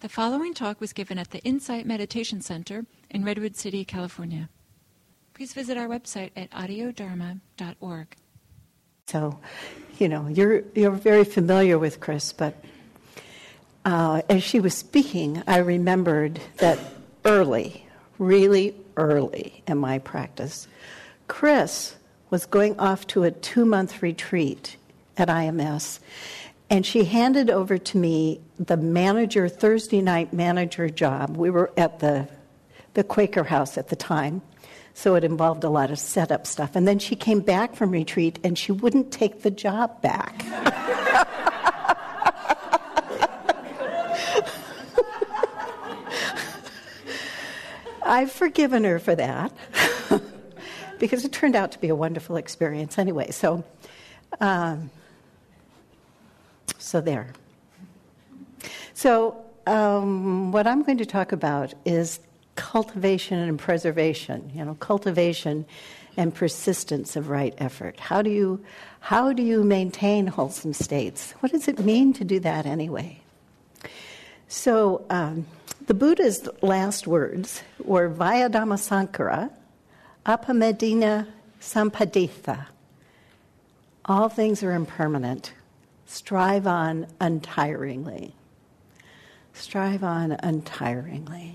[0.00, 4.48] The following talk was given at the Insight Meditation Center in Redwood City, California.
[5.34, 8.16] Please visit our website at audiodharma.org.
[9.08, 9.38] So,
[9.98, 12.64] you know, you're, you're very familiar with Chris, but
[13.84, 16.78] uh, as she was speaking, I remembered that
[17.26, 17.86] early,
[18.18, 20.66] really early in my practice,
[21.28, 21.96] Chris
[22.30, 24.78] was going off to a two month retreat
[25.18, 25.98] at IMS.
[26.70, 31.36] And she handed over to me the manager, Thursday night manager job.
[31.36, 32.28] We were at the,
[32.94, 34.40] the Quaker house at the time,
[34.94, 36.76] so it involved a lot of setup stuff.
[36.76, 40.44] And then she came back from retreat and she wouldn't take the job back.
[48.02, 49.52] I've forgiven her for that
[51.00, 53.32] because it turned out to be a wonderful experience anyway.
[53.32, 53.64] So,
[54.40, 54.90] um,
[56.80, 57.28] so there.
[58.94, 62.20] So, um, what I'm going to talk about is
[62.56, 64.50] cultivation and preservation.
[64.54, 65.64] You know, cultivation
[66.16, 67.98] and persistence of right effort.
[68.00, 68.62] How do you
[69.00, 71.32] how do you maintain wholesome states?
[71.40, 73.20] What does it mean to do that anyway?
[74.48, 75.46] So, um,
[75.86, 79.50] the Buddha's last words were Vayadhammasankara,
[80.26, 81.26] Appamadena
[81.60, 82.66] Sampadetha.
[84.04, 85.52] All things are impermanent.
[86.12, 88.32] Strive on untiringly.
[89.52, 91.54] Strive on untiringly.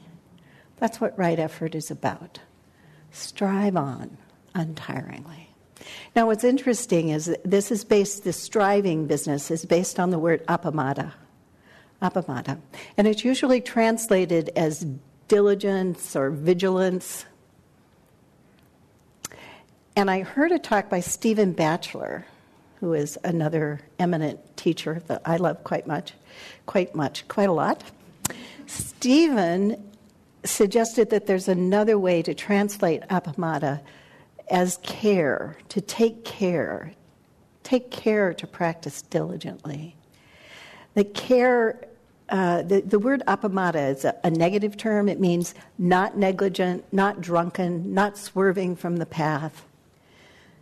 [0.78, 2.40] That's what right effort is about.
[3.12, 4.18] Strive on
[4.56, 5.48] untiringly.
[6.16, 10.48] Now, what's interesting is this is based, this striving business is based on the word
[10.48, 11.12] apamada.
[12.02, 12.58] Apamada.
[12.96, 14.88] And it's usually translated as
[15.28, 17.26] diligence or vigilance.
[19.98, 22.26] And I heard a talk by Stephen Batchelor
[22.80, 26.14] who is another eminent teacher that I love quite much,
[26.66, 27.84] quite much, quite a lot.
[28.68, 29.92] Stephen
[30.44, 33.82] suggested that there's another way to translate apamada
[34.50, 36.92] as care, to take care,
[37.64, 39.96] take care to practice diligently.
[40.94, 41.88] The care,
[42.30, 45.10] uh, the, the word apamada is a, a negative term.
[45.10, 49.66] It means not negligent, not drunken, not swerving from the path.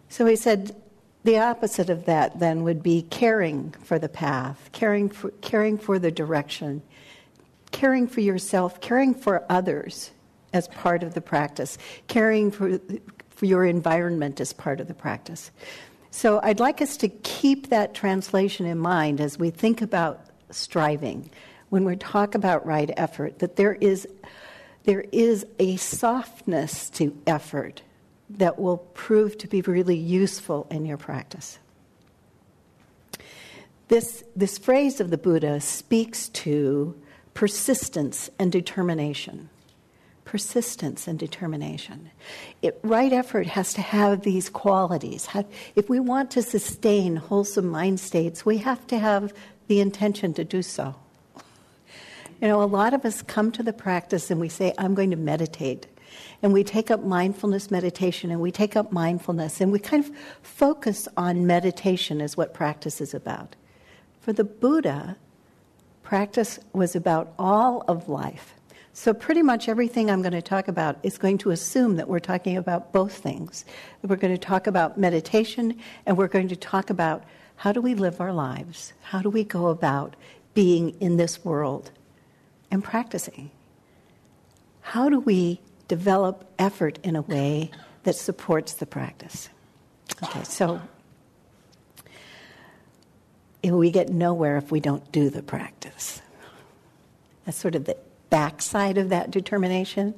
[0.09, 0.75] So he said,
[1.23, 5.97] the opposite of that then would be caring for the path, caring for, caring for
[6.00, 6.81] the direction,
[7.72, 10.12] caring for yourself, caring for others
[10.51, 12.79] as part of the practice, caring for,
[13.29, 15.51] for your environment as part of the practice.
[16.12, 21.31] So I'd like us to keep that translation in mind as we think about striving,
[21.69, 24.07] when we talk about right effort, that there is,
[24.83, 27.81] there is a softness to effort
[28.29, 31.59] that will prove to be really useful in your practice.
[33.89, 36.95] This, this phrase of the Buddha speaks to
[37.33, 39.50] persistence and determination.
[40.25, 42.09] Persistence and determination.
[42.62, 45.28] It, right effort has to have these qualities.
[45.75, 49.33] If we want to sustain wholesome mind states, we have to have
[49.67, 50.95] the intention to do so.
[52.41, 55.12] You know, a lot of us come to the practice and we say, I'm going
[55.12, 55.85] to meditate
[56.41, 60.12] and we take up mindfulness meditation and we take up mindfulness and we kind of
[60.41, 63.56] focus on meditation as what practice is about.
[64.22, 65.18] For the Buddha,
[66.01, 68.53] practice was about all of life.
[68.96, 72.19] So, pretty much everything I'm going to talk about is going to assume that we're
[72.19, 73.66] talking about both things.
[74.03, 77.24] We're going to talk about meditation and we're going to talk about
[77.56, 78.94] how do we live our lives?
[79.01, 80.16] How do we go about
[80.53, 81.90] being in this world
[82.69, 83.50] and practicing?
[84.81, 87.71] How do we develop effort in a way
[88.03, 89.49] that supports the practice.
[90.23, 90.81] Okay, so
[93.63, 96.21] we get nowhere if we don't do the practice.
[97.45, 97.97] That's sort of the
[98.29, 100.13] backside of that determination.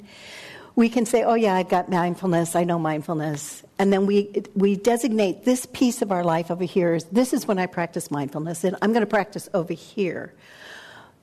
[0.75, 3.63] We can say, oh, yeah, I've got mindfulness, I know mindfulness.
[3.79, 7.47] And then we, we designate this piece of our life over here as this is
[7.47, 10.33] when I practice mindfulness, and I'm going to practice over here.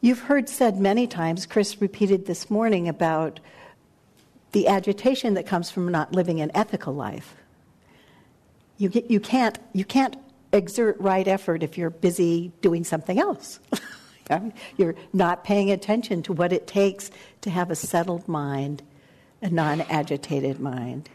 [0.01, 3.41] You've heard said many times, Chris repeated this morning about
[4.53, 7.35] the agitation that comes from not living an ethical life.
[8.79, 10.17] You, you, can't, you can't
[10.53, 13.61] exert right effort if you're busy doing something else.
[14.77, 17.11] you're not paying attention to what it takes
[17.43, 18.83] to have a settled mind,
[19.41, 21.09] a non agitated mind.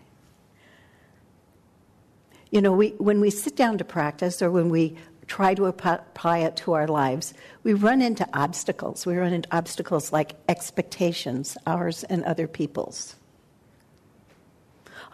[2.49, 4.97] You know, we, when we sit down to practice or when we
[5.27, 9.05] try to apply it to our lives, we run into obstacles.
[9.05, 13.16] We run into obstacles like expectations, ours and other people's.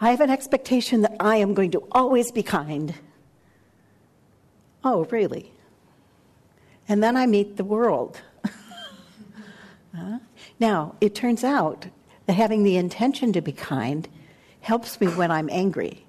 [0.00, 2.94] I have an expectation that I am going to always be kind.
[4.82, 5.52] Oh, really?
[6.88, 8.20] And then I meet the world.
[10.60, 11.86] Now, it turns out
[12.26, 14.08] that having the intention to be kind
[14.60, 16.04] helps me when I'm angry.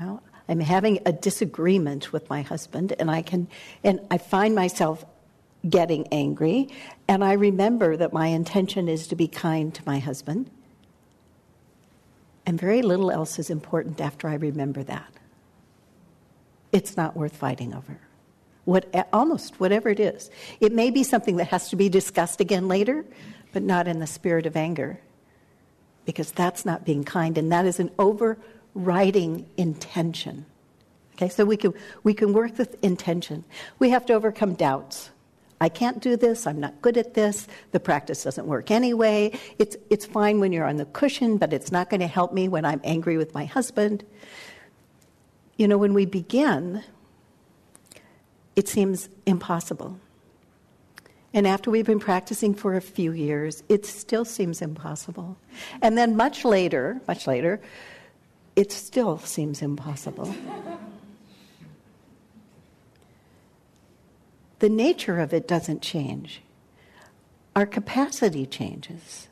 [0.00, 3.48] Now, I'm having a disagreement with my husband, and I can,
[3.84, 5.04] and I find myself
[5.68, 6.68] getting angry,
[7.06, 10.50] and I remember that my intention is to be kind to my husband.
[12.44, 15.12] And very little else is important after I remember that.
[16.72, 17.98] It's not worth fighting over.
[18.64, 20.30] What, almost whatever it is.
[20.60, 23.04] It may be something that has to be discussed again later,
[23.52, 25.00] but not in the spirit of anger,
[26.04, 30.46] because that's not being kind, and that is an overriding intention.
[31.14, 33.44] Okay, so we can, we can work with intention.
[33.78, 35.10] We have to overcome doubts.
[35.62, 39.38] I can't do this, I'm not good at this, the practice doesn't work anyway.
[39.60, 42.48] It's, it's fine when you're on the cushion, but it's not going to help me
[42.48, 44.04] when I'm angry with my husband.
[45.56, 46.82] You know, when we begin,
[48.56, 50.00] it seems impossible.
[51.32, 55.36] And after we've been practicing for a few years, it still seems impossible.
[55.80, 57.60] And then much later, much later,
[58.56, 60.34] it still seems impossible.
[64.62, 66.40] the nature of it doesn't change.
[67.56, 69.26] Our capacity changes,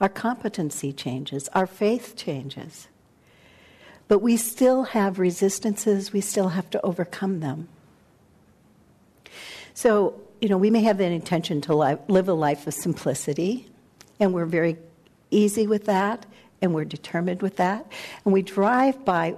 [0.00, 2.88] our competency changes, our faith changes.
[4.08, 7.68] But we still have resistances, we still have to overcome them.
[9.74, 11.74] So, you know, we may have an intention to
[12.08, 13.68] live a life of simplicity,
[14.18, 14.78] and we're very
[15.30, 16.24] easy with that,
[16.62, 17.92] and we're determined with that.
[18.24, 19.34] And we drive by,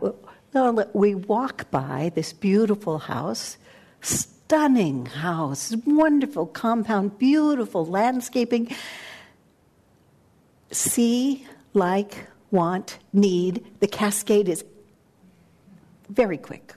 [0.93, 3.57] we walk by this beautiful house,
[4.47, 8.75] stunning house, wonderful compound, beautiful landscaping.
[10.71, 13.65] See, like, want, need.
[13.81, 14.65] The cascade is
[16.11, 16.75] very quick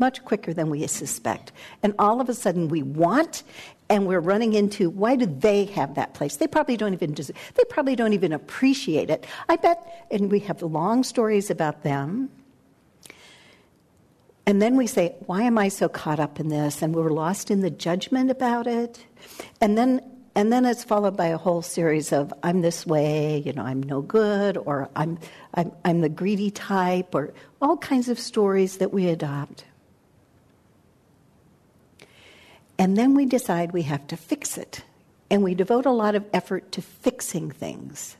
[0.00, 1.50] much quicker than we suspect.
[1.82, 3.42] And all of a sudden we want
[3.90, 6.36] and we're running into why do they have that place?
[6.36, 9.26] They probably don't even they probably don't even appreciate it.
[9.48, 12.30] I bet and we have long stories about them.
[14.48, 16.80] And then we say, why am I so caught up in this?
[16.80, 19.04] And we're lost in the judgment about it.
[19.60, 20.00] And then
[20.34, 23.82] and then it's followed by a whole series of I'm this way, you know, I'm
[23.82, 25.18] no good, or I'm,
[25.52, 29.64] I'm, I'm the greedy type, or all kinds of stories that we adopt.
[32.78, 34.82] And then we decide we have to fix it.
[35.28, 38.16] And we devote a lot of effort to fixing things.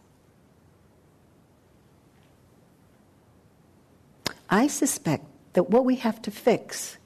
[4.51, 6.99] I suspect that what we have to fix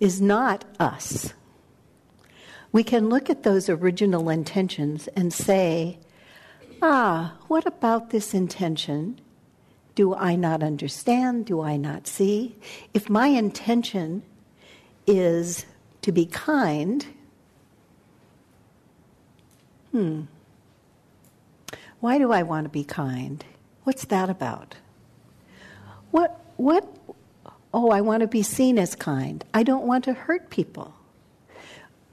[0.00, 1.32] is not us.
[2.72, 5.98] We can look at those original intentions and say,
[6.82, 9.18] ah, what about this intention?
[9.94, 11.46] Do I not understand?
[11.46, 12.56] Do I not see?
[12.92, 14.22] If my intention
[15.06, 15.64] is
[16.02, 17.06] to be kind,
[19.92, 20.22] hmm,
[22.00, 23.44] why do I want to be kind?
[23.84, 24.74] What's that about?
[26.10, 26.95] What, what,
[27.76, 29.44] oh, I want to be seen as kind.
[29.52, 30.94] I don't want to hurt people.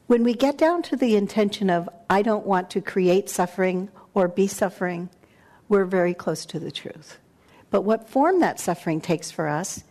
[0.07, 4.27] When we get down to the intention of, I don't want to create suffering or
[4.27, 5.09] be suffering,
[5.69, 7.17] we're very close to the truth.
[7.69, 9.85] But what form that suffering takes for us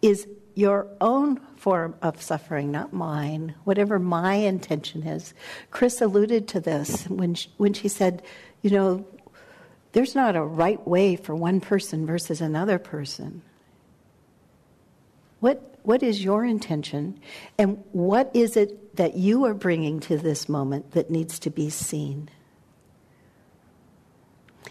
[0.00, 5.34] is your own form of suffering, not mine, whatever my intention is.
[5.72, 8.22] Chris alluded to this when she, when she said,
[8.62, 9.04] you know,
[9.90, 13.42] there's not a right way for one person versus another person.
[15.40, 17.20] What, what is your intention?
[17.58, 21.70] And what is it that you are bringing to this moment that needs to be
[21.70, 22.28] seen?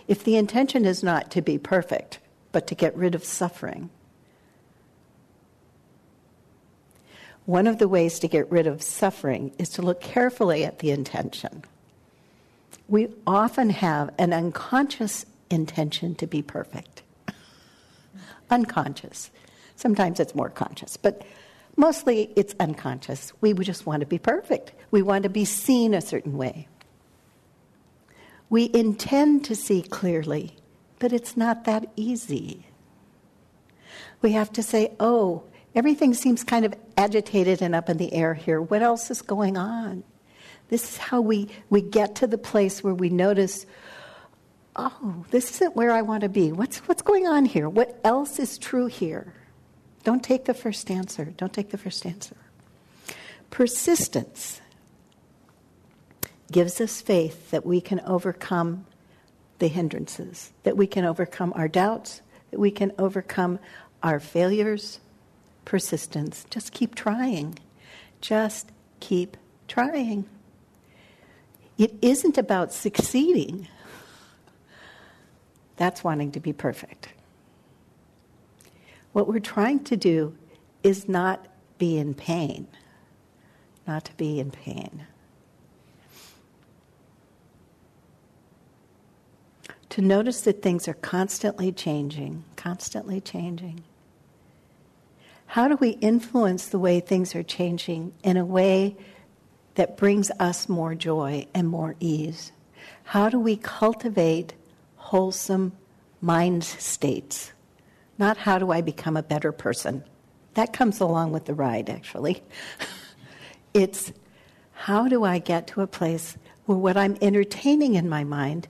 [0.07, 2.19] If the intention is not to be perfect,
[2.51, 3.89] but to get rid of suffering,
[7.45, 10.89] One of the ways to get rid of suffering is to look carefully at the
[10.89, 11.63] intention.
[12.87, 17.03] We often have an unconscious intention to be perfect.
[18.49, 19.29] unconscious.
[19.75, 21.23] Sometimes it's more conscious, but
[21.75, 23.33] mostly it's unconscious.
[23.41, 24.73] We just want to be perfect.
[24.91, 26.67] We want to be seen a certain way.
[28.49, 30.55] We intend to see clearly,
[30.99, 32.67] but it's not that easy.
[34.21, 35.43] We have to say, oh,
[35.75, 38.61] Everything seems kind of agitated and up in the air here.
[38.61, 40.03] What else is going on?
[40.69, 43.65] This is how we, we get to the place where we notice,
[44.77, 46.53] oh, this isn't where I want to be.
[46.53, 47.67] What's, what's going on here?
[47.67, 49.33] What else is true here?
[50.05, 51.25] Don't take the first answer.
[51.35, 52.37] Don't take the first answer.
[53.49, 54.61] Persistence
[56.51, 58.85] gives us faith that we can overcome
[59.57, 62.21] the hindrances, that we can overcome our doubts,
[62.51, 63.57] that we can overcome
[64.03, 64.99] our failures,
[65.65, 66.45] persistence.
[66.51, 67.57] Just keep trying.
[68.21, 68.69] Just
[68.99, 69.35] keep
[69.67, 70.25] trying.
[71.79, 73.67] It isn't about succeeding.
[75.77, 77.09] That's wanting to be perfect.
[79.15, 80.35] What we're trying to do
[80.83, 82.67] is not be in pain,
[83.87, 85.07] not to be in pain.
[89.87, 93.85] To notice that things are constantly changing, constantly changing.
[95.45, 98.97] How do we influence the way things are changing in a way
[99.75, 102.51] that brings us more joy and more ease?
[103.05, 104.55] How do we cultivate
[104.97, 105.71] wholesome
[106.19, 107.53] mind states?
[108.17, 110.03] Not how do I become a better person?
[110.53, 112.43] That comes along with the ride, actually.
[113.73, 114.13] it's
[114.73, 118.67] how do I get to a place where what I'm entertaining in my mind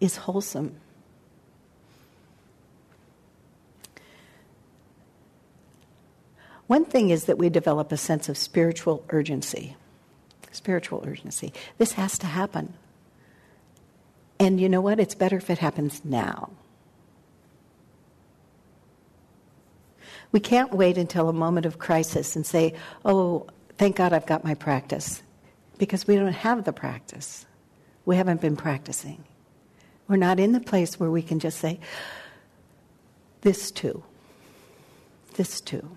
[0.00, 0.76] is wholesome?
[6.66, 9.76] One thing is that we develop a sense of spiritual urgency.
[10.52, 11.52] Spiritual urgency.
[11.78, 12.74] This has to happen.
[14.38, 15.00] And you know what?
[15.00, 16.50] It's better if it happens now.
[20.32, 23.46] We can't wait until a moment of crisis and say, oh,
[23.78, 25.22] thank God I've got my practice.
[25.78, 27.46] Because we don't have the practice.
[28.04, 29.24] We haven't been practicing.
[30.08, 31.80] We're not in the place where we can just say,
[33.42, 34.02] this too,
[35.34, 35.96] this too.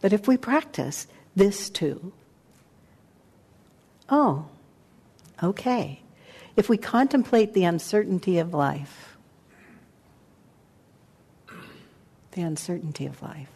[0.00, 2.12] But if we practice this too,
[4.08, 4.46] oh,
[5.42, 6.00] okay.
[6.56, 9.13] If we contemplate the uncertainty of life,
[12.34, 13.50] the uncertainty of life,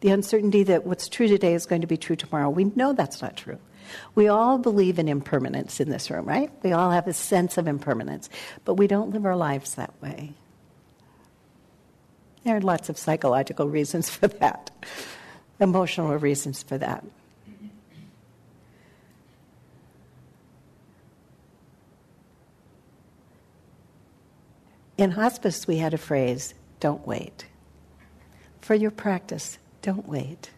[0.00, 3.20] the uncertainty that what's true today is going to be true tomorrow, we know that's
[3.20, 3.58] not true.
[4.14, 6.50] We all believe in impermanence in this room, right?
[6.62, 8.28] We all have a sense of impermanence,
[8.64, 10.34] but we don't live our lives that way.
[12.44, 14.70] There are lots of psychological reasons for that
[15.60, 17.04] emotional reasons for that.
[24.96, 27.46] In hospice, we had a phrase don't wait.
[28.68, 30.50] For your practice, don't wait.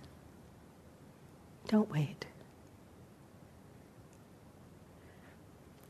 [1.68, 2.26] Don't wait.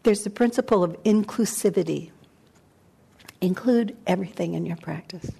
[0.02, 2.10] There's the principle of inclusivity.
[3.40, 5.32] Include everything in your practice.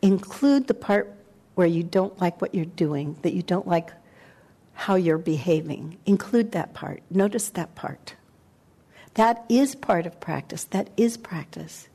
[0.00, 1.12] Include the part
[1.56, 3.90] where you don't like what you're doing, that you don't like
[4.72, 5.98] how you're behaving.
[6.06, 7.02] Include that part.
[7.10, 8.14] Notice that part.
[9.12, 10.64] That is part of practice.
[10.64, 11.88] That is practice.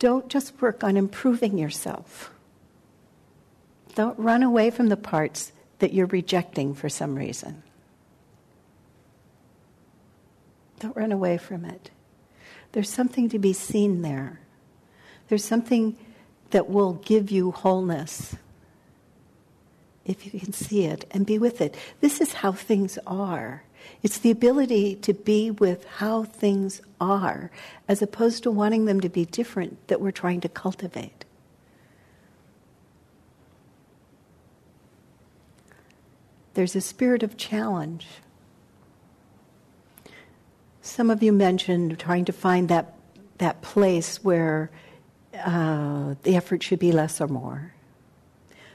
[0.00, 2.32] Don't just work on improving yourself.
[3.94, 7.62] Don't run away from the parts that you're rejecting for some reason.
[10.80, 11.90] Don't run away from it.
[12.72, 14.40] There's something to be seen there.
[15.28, 15.96] There's something
[16.50, 18.36] that will give you wholeness
[20.04, 21.74] if you can see it and be with it.
[22.00, 23.62] This is how things are.
[24.02, 27.50] It's the ability to be with how things are,
[27.88, 31.23] as opposed to wanting them to be different, that we're trying to cultivate.
[36.54, 38.06] There's a spirit of challenge.
[40.82, 42.94] Some of you mentioned trying to find that,
[43.38, 44.70] that place where
[45.44, 47.74] uh, the effort should be less or more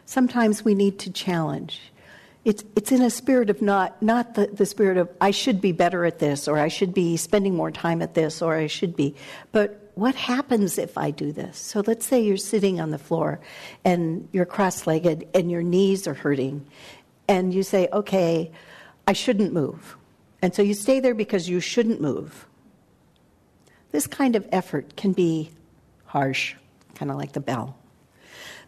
[0.10, 1.80] sometimes we need to challenge.
[2.44, 5.72] It's, it's in a spirit of not, not the, the spirit of, I should be
[5.72, 8.96] better at this, or I should be spending more time at this, or I should
[8.96, 9.14] be.
[9.52, 11.60] But what happens if I do this?
[11.60, 13.40] So let's say you're sitting on the floor
[13.86, 16.66] and you're cross legged and your knees are hurting,
[17.30, 18.52] and you say, okay,
[19.08, 19.96] I shouldn't move.
[20.42, 22.48] And so you stay there because you shouldn't move.
[23.92, 25.52] This kind of effort can be
[26.06, 26.56] harsh,
[26.96, 27.78] kind of like the bell.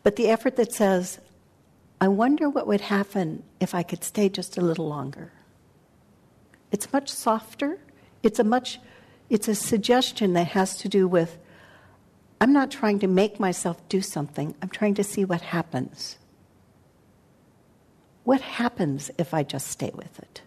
[0.04, 1.20] But the effort that says,
[2.00, 5.32] I wonder what would happen if I could stay just a little longer.
[6.72, 7.80] It's much softer.
[8.24, 8.80] It's a much
[9.30, 11.38] it's a suggestion that has to do with
[12.42, 14.56] I'm not trying to make myself do something.
[14.62, 16.18] I'm trying to see what happens.
[18.32, 20.42] What happens if I just stay with it?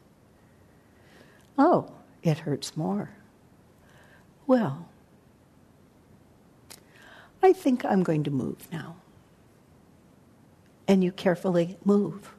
[1.58, 3.10] Oh, it hurts more.
[4.46, 4.88] Well,
[7.42, 8.96] I think I'm going to move now
[10.88, 12.34] and you carefully move.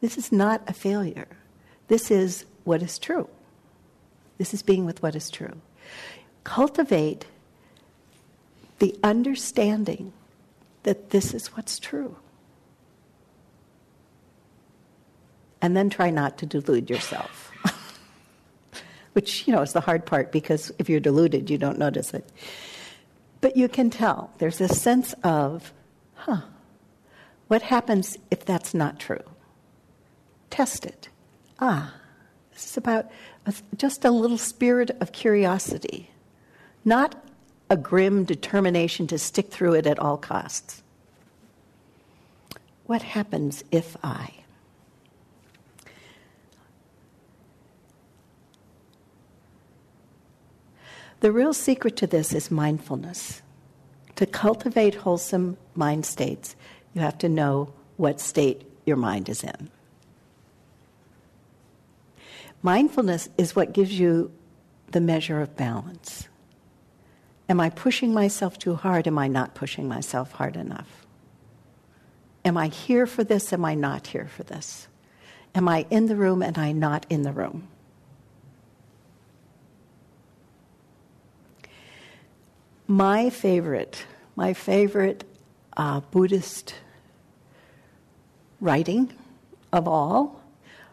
[0.00, 1.28] This is not a failure.
[1.86, 3.28] This is what is true.
[4.38, 5.60] This is being with what is true.
[6.42, 7.26] Cultivate
[8.80, 10.12] the understanding
[10.82, 12.16] that this is what's true.
[15.62, 17.50] And then try not to delude yourself.
[19.12, 22.28] Which, you know, is the hard part because if you're deluded, you don't notice it.
[23.40, 24.30] But you can tell.
[24.38, 25.72] There's a sense of,
[26.14, 26.42] huh,
[27.48, 29.22] what happens if that's not true?
[30.50, 31.08] Test it.
[31.58, 31.94] Ah,
[32.52, 33.10] This is about
[33.46, 36.10] a, just a little spirit of curiosity,
[36.84, 37.22] not
[37.68, 40.82] a grim determination to stick through it at all costs.
[42.86, 44.32] What happens if I?
[51.20, 53.42] The real secret to this is mindfulness.
[54.16, 56.56] To cultivate wholesome mind states,
[56.94, 59.70] you have to know what state your mind is in.
[62.62, 64.30] Mindfulness is what gives you
[64.90, 66.28] the measure of balance.
[67.48, 69.06] Am I pushing myself too hard?
[69.06, 71.06] Am I not pushing myself hard enough?
[72.44, 73.52] Am I here for this?
[73.52, 74.88] Am I not here for this?
[75.54, 77.68] Am I in the room and I not in the room?
[82.90, 84.04] My favorite,
[84.34, 85.22] my favorite
[85.76, 86.74] uh, Buddhist
[88.60, 89.12] writing
[89.72, 90.42] of all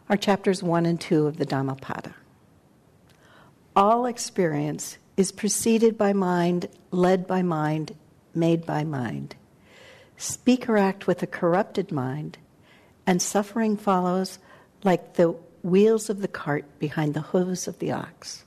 [0.08, 2.13] are chapters 1 and 2 of the Dhammapada.
[3.75, 7.96] All experience is preceded by mind, led by mind,
[8.36, 9.36] made by mind.
[10.18, 12.38] Speak or act with a corrupted mind,
[13.08, 14.38] and suffering follows
[14.84, 15.30] like the
[15.63, 18.44] wheels of the cart behind the hooves of the ox.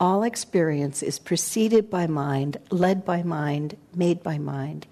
[0.00, 4.86] All experience is preceded by mind, led by mind, made by mind.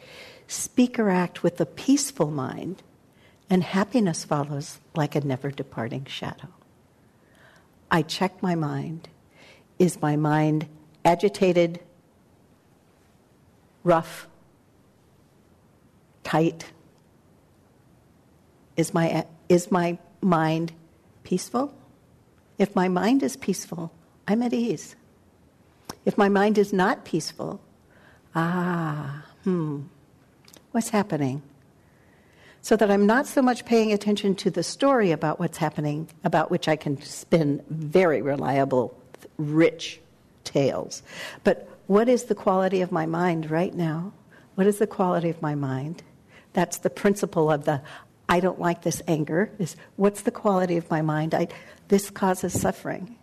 [0.49, 2.83] Speak or act with a peaceful mind,
[3.49, 6.49] and happiness follows like a never departing shadow.
[7.89, 9.09] I check my mind.
[9.79, 10.67] Is my mind
[11.05, 11.81] agitated,
[13.85, 14.27] rough,
[16.25, 16.73] tight?
[18.77, 20.73] Is my, is my mind
[21.23, 21.73] peaceful?
[22.59, 23.93] If my mind is peaceful,
[24.29, 24.97] I'm at ease.
[26.05, 27.61] If my mind is not peaceful,
[28.35, 29.83] ah, hmm,
[30.73, 31.43] what's happening?
[32.63, 36.51] So that I'm not so much paying attention to the story about what's happening, about
[36.51, 38.99] which I can spin very reliable,
[39.39, 40.01] rich
[40.43, 41.03] tales.
[41.45, 44.13] But what is the quality of my mind right now?
[44.57, 46.03] What is the quality of my mind?
[46.55, 47.83] That's the principle of the
[48.29, 49.53] I don't like this anger.
[49.59, 51.35] Is what's the quality of my mind?
[51.35, 51.49] I,
[51.89, 53.17] this causes suffering.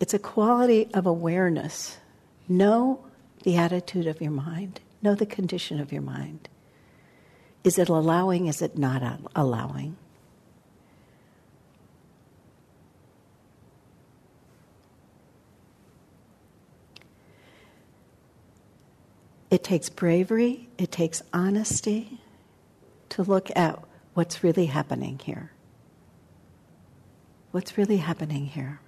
[0.00, 1.98] It's a quality of awareness.
[2.48, 3.04] Know
[3.44, 6.48] the attitude of your mind, know the condition of your mind.
[7.64, 8.48] Is it allowing?
[8.48, 9.96] Is it not allowing?
[19.50, 22.18] It takes bravery, it takes honesty
[23.10, 23.78] to look at
[24.14, 25.50] what's really happening here.
[27.50, 28.80] What's really happening here?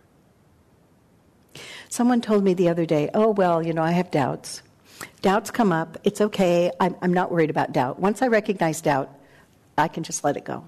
[1.89, 4.63] Someone told me the other day, oh, well, you know, I have doubts.
[5.23, 5.99] Doubts come up.
[6.05, 6.71] It's okay.
[6.81, 8.01] I'm, I'm not worried about doubt.
[8.01, 9.11] Once I recognize doubt,
[9.77, 10.65] I can just let it go.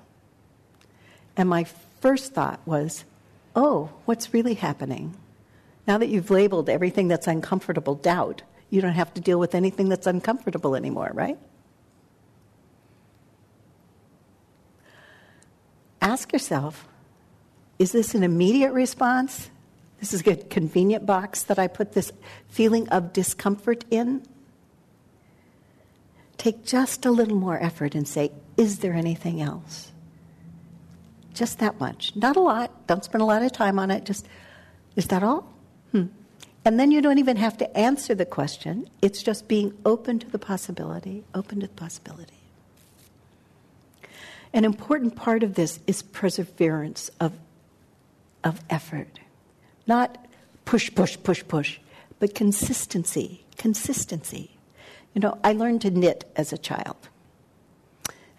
[1.36, 1.64] And my
[2.00, 3.04] first thought was,
[3.54, 5.16] oh, what's really happening?
[5.86, 9.88] Now that you've labeled everything that's uncomfortable doubt, you don't have to deal with anything
[9.88, 11.38] that's uncomfortable anymore, right?
[16.06, 16.86] Ask yourself
[17.78, 19.50] is this an immediate response?
[20.00, 22.10] This is a convenient box that I put this
[22.48, 24.22] feeling of discomfort in.
[26.38, 29.92] Take just a little more effort and say, is there anything else?
[31.34, 32.16] Just that much.
[32.16, 32.86] Not a lot.
[32.86, 34.04] Don't spend a lot of time on it.
[34.04, 34.26] Just,
[34.96, 35.46] is that all?
[35.92, 36.06] Hmm.
[36.64, 38.88] And then you don't even have to answer the question.
[39.02, 42.45] It's just being open to the possibility, open to the possibility.
[44.56, 47.34] An important part of this is perseverance of,
[48.42, 49.20] of effort.
[49.86, 50.16] Not
[50.64, 51.78] push, push, push, push,
[52.20, 53.44] but consistency.
[53.58, 54.56] Consistency.
[55.12, 56.96] You know, I learned to knit as a child.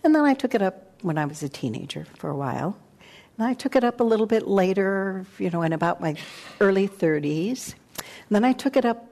[0.03, 2.75] And then I took it up when I was a teenager for a while.
[3.37, 6.15] And I took it up a little bit later, you know, in about my
[6.59, 7.75] early 30s.
[7.99, 9.05] And then I took it up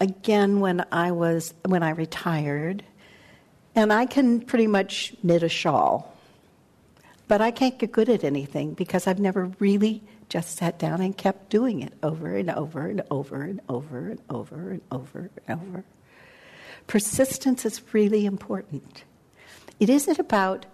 [0.00, 2.82] again when I was when I retired.
[3.76, 6.17] And I can pretty much knit a shawl.
[7.28, 11.16] But I can't get good at anything because I've never really just sat down and
[11.16, 15.60] kept doing it over and over and over and over and over and over and
[15.60, 15.84] over.
[16.86, 19.04] Persistence is really important.
[19.78, 20.64] It isn't about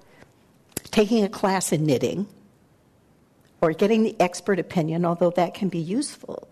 [0.92, 2.28] taking a class in knitting
[3.60, 6.48] or getting the expert opinion, although that can be useful.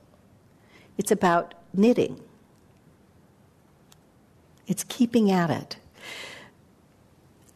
[0.98, 2.20] It's about knitting,
[4.66, 5.76] it's keeping at it.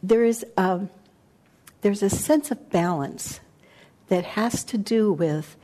[0.01, 0.87] There is a
[1.81, 3.39] there's a sense of balance
[4.07, 5.55] that has to do with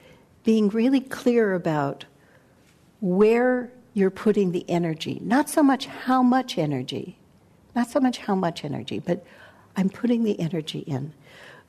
[0.43, 2.05] being really clear about
[2.99, 5.19] where you're putting the energy.
[5.21, 7.17] Not so much how much energy,
[7.75, 9.25] not so much how much energy, but
[9.75, 11.13] I'm putting the energy in.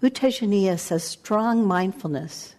[0.01, 2.55] U Tejaniya says strong mindfulness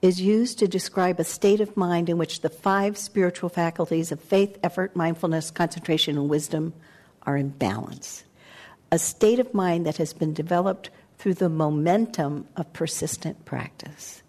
[0.00, 4.20] is used to describe a state of mind in which the five spiritual faculties of
[4.20, 6.72] faith, effort, mindfulness, concentration, and wisdom
[7.22, 8.24] are in balance.
[8.92, 14.22] A state of mind that has been developed through the momentum of persistent practice.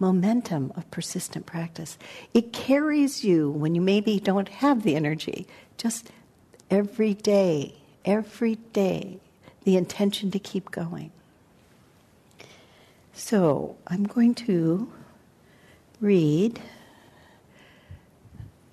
[0.00, 1.96] Momentum of persistent practice.
[2.34, 6.10] It carries you when you maybe don't have the energy, just
[6.68, 9.20] every day, every day,
[9.62, 11.12] the intention to keep going.
[13.12, 14.90] So I'm going to
[16.00, 16.60] read,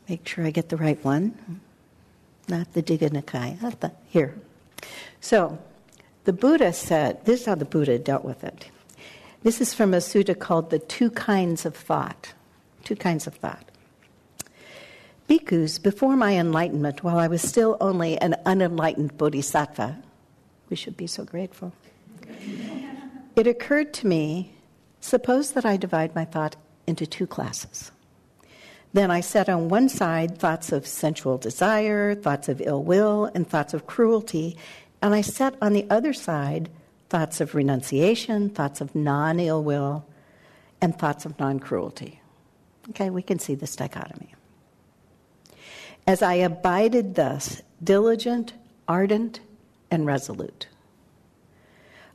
[0.10, 1.62] make sure I get the right one,
[2.47, 4.33] not the Digha Nikaya, here.
[5.21, 5.57] So
[6.25, 8.69] the Buddha said, this is how the Buddha dealt with it.
[9.43, 12.33] This is from a sutta called The Two Kinds of Thought.
[12.83, 13.63] Two Kinds of Thought.
[15.29, 20.01] Bhikkhus, before my enlightenment, while I was still only an unenlightened bodhisattva,
[20.69, 21.73] we should be so grateful
[23.37, 24.51] it occurred to me
[24.99, 26.55] suppose that I divide my thought
[26.87, 27.91] into two classes.
[28.97, 33.47] Then I set on one side thoughts of sensual desire, thoughts of ill will, and
[33.47, 34.57] thoughts of cruelty,
[35.03, 36.67] and I set on the other side
[37.07, 40.03] thoughts of renunciation, thoughts of non ill will,
[40.81, 42.21] and thoughts of non cruelty.
[42.89, 44.33] Okay, we can see this dichotomy.
[46.07, 48.53] As I abided thus, diligent,
[48.88, 49.41] ardent,
[49.91, 50.65] and resolute,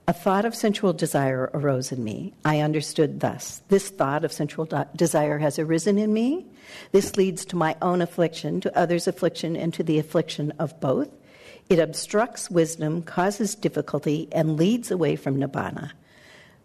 [0.08, 2.34] a thought of sensual desire arose in me.
[2.44, 6.46] I understood thus this thought of sensual desire has arisen in me.
[6.90, 11.08] This leads to my own affliction, to others' affliction, and to the affliction of both.
[11.68, 15.92] It obstructs wisdom, causes difficulty, and leads away from nibbana.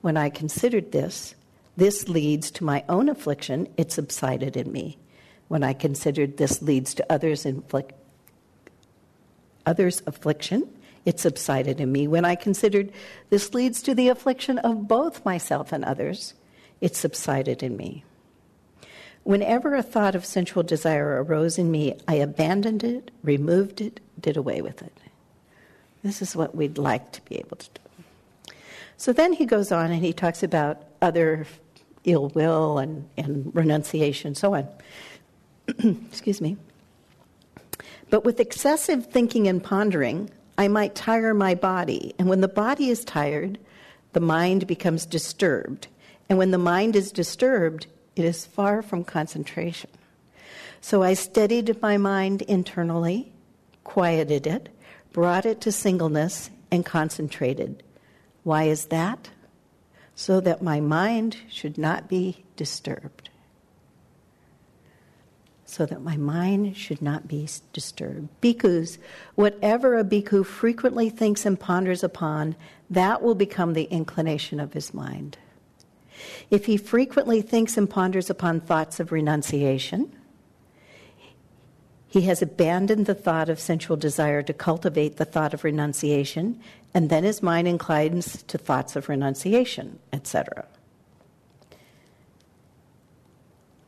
[0.01, 1.35] When I considered this,
[1.75, 4.97] this leads to my own affliction, it subsided in me.
[5.47, 7.93] When I considered this leads to others' inflict,
[9.65, 10.67] others' affliction,
[11.07, 12.05] it subsided in me.
[12.05, 12.91] When I considered
[13.29, 16.33] this leads to the affliction of both myself and others,
[16.81, 18.03] it subsided in me.
[19.23, 24.35] Whenever a thought of sensual desire arose in me, I abandoned it, removed it, did
[24.35, 24.91] away with it.
[26.03, 28.53] This is what we'd like to be able to do.
[28.97, 31.47] So then he goes on and he talks about other
[32.03, 34.67] ill will and, and renunciation, so on.
[36.09, 36.57] Excuse me.
[38.09, 42.13] But with excessive thinking and pondering, I might tire my body.
[42.17, 43.59] And when the body is tired,
[44.13, 45.87] the mind becomes disturbed.
[46.29, 49.89] And when the mind is disturbed, it is far from concentration.
[50.81, 53.31] So I steadied my mind internally,
[53.83, 54.69] quieted it,
[55.13, 57.83] brought it to singleness, and concentrated.
[58.43, 59.29] Why is that?
[60.15, 63.29] So that my mind should not be disturbed
[65.77, 68.27] so that my mind should not be disturbed.
[68.41, 68.97] Bhikkhus,
[69.35, 72.55] whatever a bhikkhu frequently thinks and ponders upon,
[72.89, 75.37] that will become the inclination of his mind.
[76.49, 80.11] If he frequently thinks and ponders upon thoughts of renunciation,
[82.07, 86.59] he has abandoned the thought of sensual desire to cultivate the thought of renunciation,
[86.91, 90.65] and then his mind inclines to thoughts of renunciation, etc.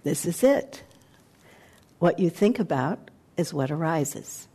[0.03, 0.83] This is it.
[1.99, 4.47] What you think about is what arises.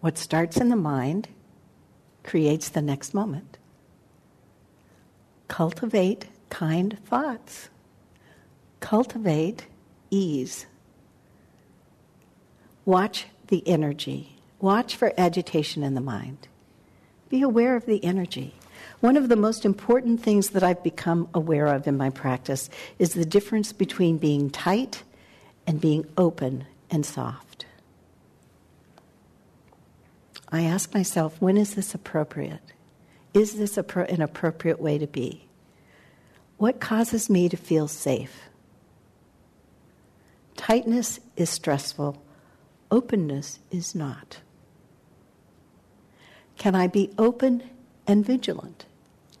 [0.00, 1.28] What starts in the mind
[2.22, 3.58] creates the next moment.
[5.48, 7.68] Cultivate kind thoughts.
[8.80, 9.66] Cultivate
[10.10, 10.66] ease.
[12.84, 14.36] Watch the energy.
[14.60, 16.48] Watch for agitation in the mind.
[17.28, 18.54] Be aware of the energy.
[19.00, 23.12] One of the most important things that I've become aware of in my practice is
[23.12, 25.02] the difference between being tight
[25.66, 27.66] and being open and soft.
[30.50, 32.72] I ask myself, when is this appropriate?
[33.34, 35.46] Is this an appropriate way to be?
[36.56, 38.40] What causes me to feel safe?
[40.56, 42.22] Tightness is stressful,
[42.90, 44.38] openness is not.
[46.56, 47.62] Can I be open
[48.06, 48.86] and vigilant?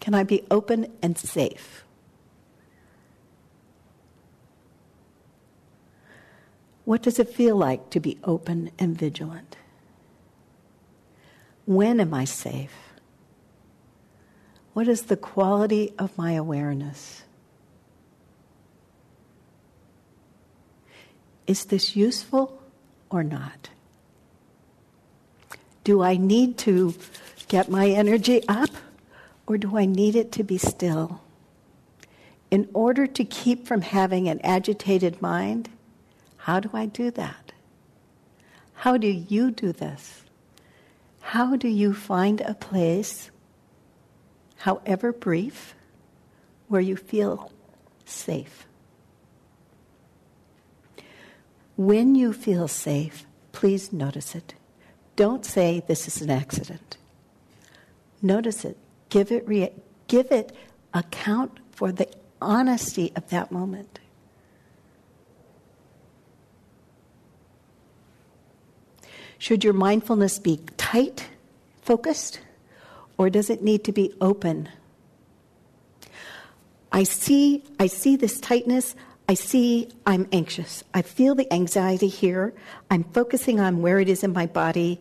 [0.00, 1.84] Can I be open and safe?
[6.84, 9.56] What does it feel like to be open and vigilant?
[11.64, 12.72] When am I safe?
[14.72, 17.24] What is the quality of my awareness?
[21.46, 22.62] Is this useful
[23.10, 23.70] or not?
[25.82, 26.94] Do I need to
[27.48, 28.70] get my energy up
[29.46, 31.20] or do I need it to be still?
[32.50, 35.68] In order to keep from having an agitated mind,
[36.38, 37.52] how do I do that?
[38.74, 40.22] How do you do this?
[41.20, 43.30] How do you find a place,
[44.58, 45.74] however brief,
[46.68, 47.50] where you feel
[48.04, 48.66] safe?
[51.76, 54.54] When you feel safe, please notice it.
[55.16, 56.96] Don't say this is an accident.
[58.22, 58.76] Notice it.
[59.08, 59.72] Give it, rea-
[60.08, 60.54] give it
[60.92, 62.08] account for the
[62.40, 64.00] honesty of that moment.
[69.38, 71.28] Should your mindfulness be tight,
[71.82, 72.40] focused,
[73.18, 74.68] or does it need to be open?
[76.90, 78.94] I see, I see this tightness.
[79.28, 80.82] I see I'm anxious.
[80.94, 82.54] I feel the anxiety here.
[82.90, 85.00] I'm focusing on where it is in my body.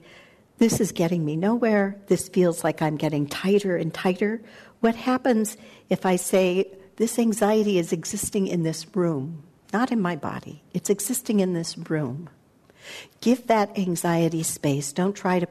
[0.57, 1.97] This is getting me nowhere.
[2.07, 4.41] This feels like I'm getting tighter and tighter.
[4.79, 5.57] What happens
[5.89, 10.63] if I say, This anxiety is existing in this room, not in my body?
[10.73, 12.29] It's existing in this room.
[13.19, 14.93] Give that anxiety space.
[14.93, 15.47] Don't try to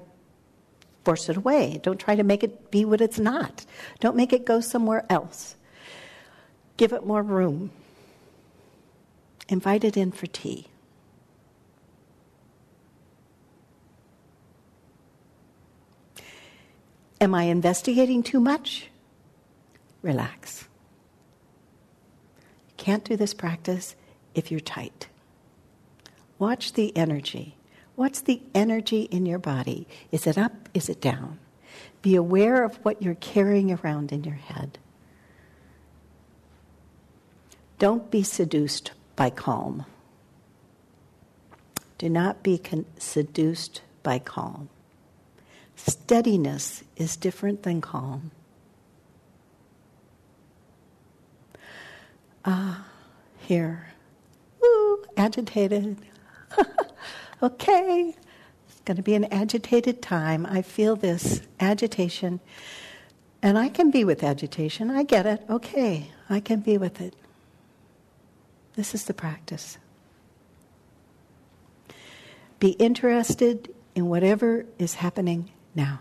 [1.05, 1.81] force it away.
[1.83, 3.67] Don't try to make it be what it's not.
[4.01, 5.57] Don't make it go somewhere else.
[6.77, 7.71] Give it more room.
[9.49, 10.69] Invite it in for tea.
[17.25, 18.91] Am I investigating too much?
[20.03, 20.69] Relax.
[22.69, 23.97] You can't do this practice
[24.35, 25.09] if you're tight.
[26.39, 27.57] Watch the energy.
[27.95, 29.89] What's the energy in your body?
[30.13, 30.69] Is it up?
[30.75, 31.39] Is it down?
[32.03, 34.79] Be aware of what you're carrying around in your head.
[37.79, 39.87] Don't be seduced by calm.
[41.97, 44.69] Do not be con- seduced by calm.
[45.87, 48.31] Steadiness is different than calm.
[52.43, 52.87] Ah,
[53.37, 53.89] here.
[54.63, 55.99] Woo, agitated.
[57.43, 58.15] okay,
[58.67, 60.47] it's going to be an agitated time.
[60.47, 62.41] I feel this agitation.
[63.43, 64.91] And I can be with agitation.
[64.91, 65.43] I get it.
[65.51, 67.15] Okay, I can be with it.
[68.75, 69.77] This is the practice.
[72.59, 76.01] Be interested in whatever is happening now.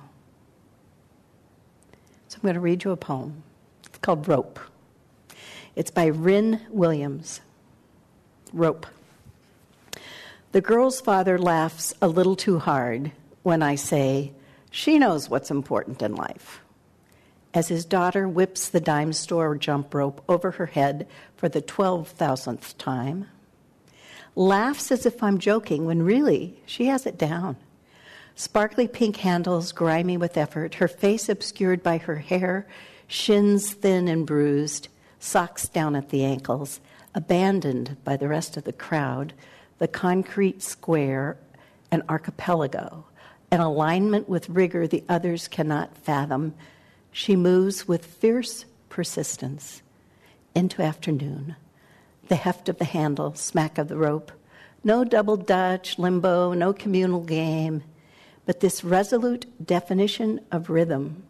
[2.27, 3.43] So I'm going to read you a poem.
[3.85, 4.59] It's called Rope.
[5.75, 7.41] It's by Ryn Williams.
[8.51, 8.85] Rope.
[10.51, 14.33] The girl's father laughs a little too hard when I say,
[14.69, 16.61] She knows what's important in life.
[17.53, 22.75] As his daughter whips the dime store jump rope over her head for the 12,000th
[22.77, 23.27] time,
[24.35, 27.57] laughs as if I'm joking when really she has it down.
[28.35, 32.67] Sparkly pink handles, grimy with effort, her face obscured by her hair,
[33.07, 34.87] shins thin and bruised,
[35.19, 36.79] socks down at the ankles,
[37.13, 39.33] abandoned by the rest of the crowd,
[39.77, 41.37] the concrete square,
[41.91, 43.05] an archipelago,
[43.51, 46.55] an alignment with rigor the others cannot fathom.
[47.11, 49.83] She moves with fierce persistence
[50.55, 51.55] into afternoon.
[52.29, 54.31] The heft of the handle, smack of the rope.
[54.83, 57.83] No double dutch, limbo, no communal game,
[58.45, 61.23] but this resolute definition of rhythm.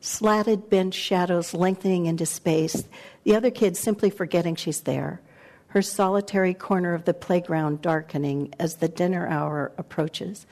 [0.00, 2.84] Slatted bench shadows lengthening into space,
[3.24, 5.20] the other kids simply forgetting she's there
[5.76, 10.46] her solitary corner of the playground darkening as the dinner hour approaches,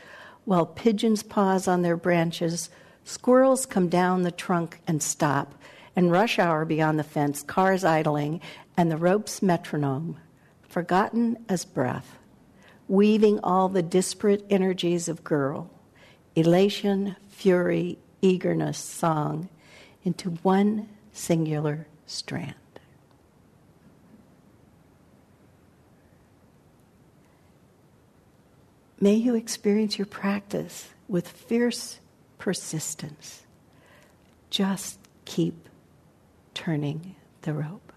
[0.44, 2.68] while pigeons pause on their branches,
[3.04, 5.54] squirrels come down the trunk and stop,
[5.96, 8.38] and rush hour beyond the fence, cars idling,
[8.76, 10.18] and the rope's metronome,
[10.68, 12.18] forgotten as breath,
[12.86, 15.70] weaving all the disparate energies of girl,
[16.36, 19.48] elation, fury, eagerness, song,
[20.04, 22.54] into one singular strand.
[29.00, 32.00] May you experience your practice with fierce
[32.38, 33.42] persistence.
[34.50, 35.68] Just keep
[36.54, 37.92] turning the rope.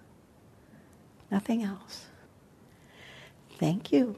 [1.32, 2.06] Nothing else.
[3.60, 4.16] Thank you.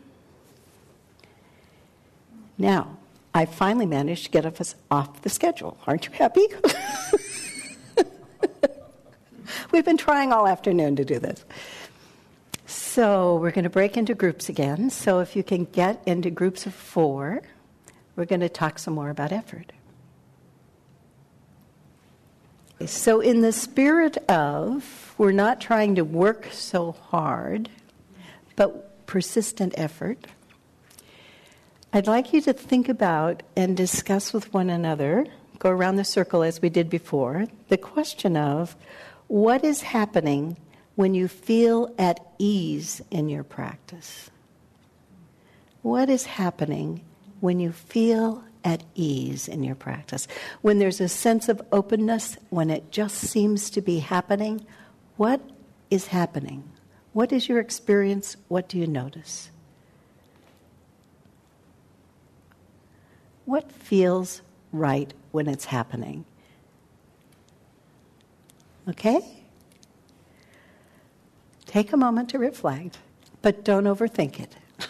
[2.58, 2.97] Now,
[3.33, 5.77] I finally managed to get us off the schedule.
[5.85, 6.47] Aren't you happy?
[9.71, 11.45] We've been trying all afternoon to do this.
[12.65, 14.89] So we're going to break into groups again.
[14.89, 17.41] So if you can get into groups of four,
[18.15, 19.71] we're going to talk some more about effort.
[22.85, 27.69] So, in the spirit of, we're not trying to work so hard,
[28.55, 30.27] but persistent effort,
[31.91, 35.25] I'd like you to think about and discuss with one another,
[35.58, 38.75] go around the circle as we did before, the question of
[39.28, 40.58] what is happening
[40.99, 44.30] when you feel at ease in your practice?
[45.82, 47.06] What is happening
[47.39, 50.28] when you feel at ease in your practice?
[50.62, 54.65] When there's a sense of openness, when it just seems to be happening,
[55.15, 55.39] what
[55.89, 56.69] is happening?
[57.13, 58.36] What is your experience?
[58.49, 59.52] What do you notice?
[63.49, 66.23] What feels right when it's happening?
[68.88, 69.21] Okay?
[71.65, 72.99] Take a moment to reflect,
[73.41, 74.55] but don't overthink it.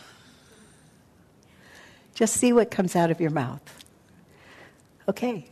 [2.13, 3.85] Just see what comes out of your mouth.
[5.07, 5.49] Okay.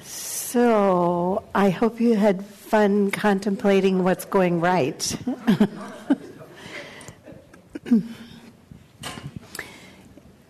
[0.00, 5.16] So I hope you had fun contemplating what's going right.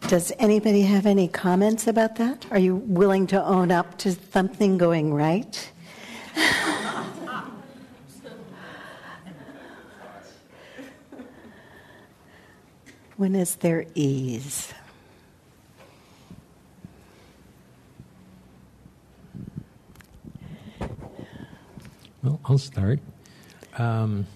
[0.09, 2.47] Does anybody have any comments about that?
[2.51, 5.71] Are you willing to own up to something going right?
[13.19, 14.73] when is there ease?
[22.23, 23.01] Well, I'll start.
[23.77, 24.27] Um,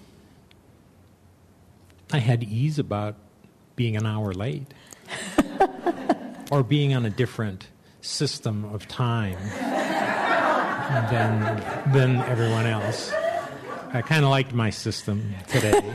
[2.11, 3.15] I had ease about
[3.75, 4.67] being an hour late
[6.51, 7.67] or being on a different
[8.01, 9.37] system of time
[11.09, 13.11] than, than everyone else.
[13.93, 15.93] I kind of liked my system today.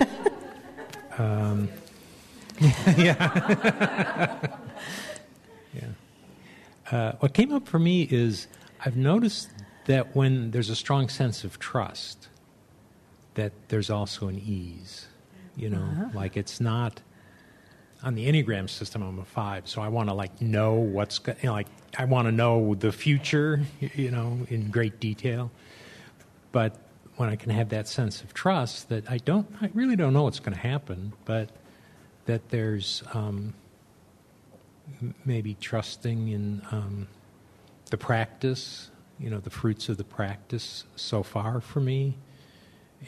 [1.18, 1.68] Um,
[2.96, 4.48] yeah.
[5.74, 5.88] yeah.
[6.90, 8.46] Uh, what came up for me is
[8.84, 9.50] I've noticed
[9.88, 12.28] that when there's a strong sense of trust,
[13.34, 15.06] that there's also an ease.
[15.56, 16.10] You know, uh-huh.
[16.14, 17.00] like it's not
[18.04, 19.02] on the Enneagram system.
[19.02, 22.28] I'm a five, so I want to like know what's you know, like I want
[22.28, 23.62] to know the future.
[23.80, 25.50] You know, in great detail.
[26.52, 26.76] But
[27.16, 30.22] when I can have that sense of trust that I don't, I really don't know
[30.22, 31.50] what's going to happen, but
[32.26, 33.54] that there's um,
[35.24, 37.08] maybe trusting in um,
[37.90, 42.14] the practice, you know, the fruits of the practice so far for me,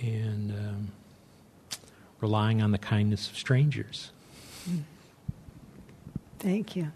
[0.02, 0.92] and um,
[2.20, 4.12] relying on the kindness of strangers.
[6.38, 6.90] Thank you.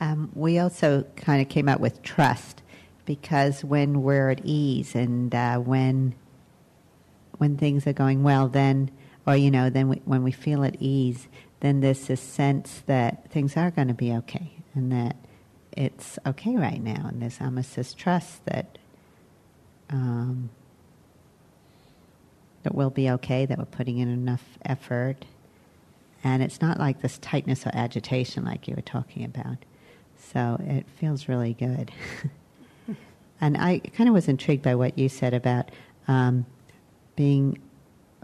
[0.00, 2.62] Um, we also kind of came out with trust
[3.04, 6.14] because when we're at ease and uh, when
[7.38, 8.90] when things are going well, then
[9.26, 11.28] or you know, then we, when we feel at ease,
[11.60, 15.16] then there's this sense that things are going to be okay and that
[15.72, 18.78] it's okay right now, and there's almost this trust that.
[19.90, 20.50] Um,
[22.62, 25.24] that we'll be okay, that we're putting in enough effort.
[26.22, 29.56] And it's not like this tightness or agitation like you were talking about.
[30.32, 31.90] So it feels really good.
[33.40, 35.70] and I kind of was intrigued by what you said about
[36.08, 36.46] um,
[37.16, 37.58] being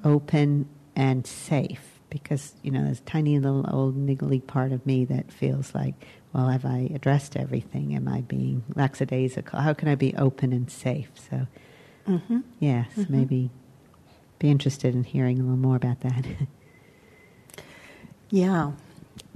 [0.04, 5.04] open and safe because, you know, there's a tiny little old niggly part of me
[5.06, 5.94] that feels like,
[6.32, 7.94] well, have I addressed everything?
[7.94, 9.60] Am I being lackadaisical?
[9.60, 11.10] How can I be open and safe?
[11.30, 11.46] So,
[12.06, 12.40] mm-hmm.
[12.60, 13.12] yes, mm-hmm.
[13.12, 13.50] maybe
[14.38, 16.24] be interested in hearing a little more about that.
[18.30, 18.72] yeah.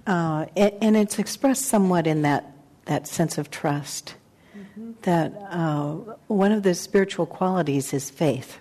[0.07, 2.53] Uh, and, and, it's expressed somewhat in that
[2.87, 4.15] that sense of trust.
[4.57, 4.93] Mm-hmm.
[5.03, 5.93] That uh,
[6.27, 8.59] one of the spiritual qualities is faith,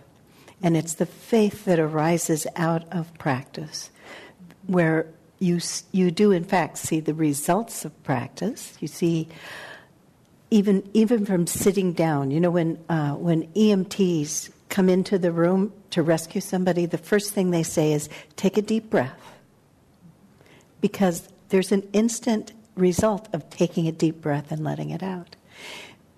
[0.62, 3.90] and it's the faith that arises out of practice,
[4.68, 5.08] where
[5.40, 5.60] you
[5.92, 8.78] you do in fact see the results of practice.
[8.80, 9.28] You see.
[10.52, 15.72] Even, even from sitting down, you know, when, uh, when EMTs come into the room
[15.92, 19.39] to rescue somebody, the first thing they say is take a deep breath.
[20.82, 25.36] Because there's an instant result of taking a deep breath and letting it out,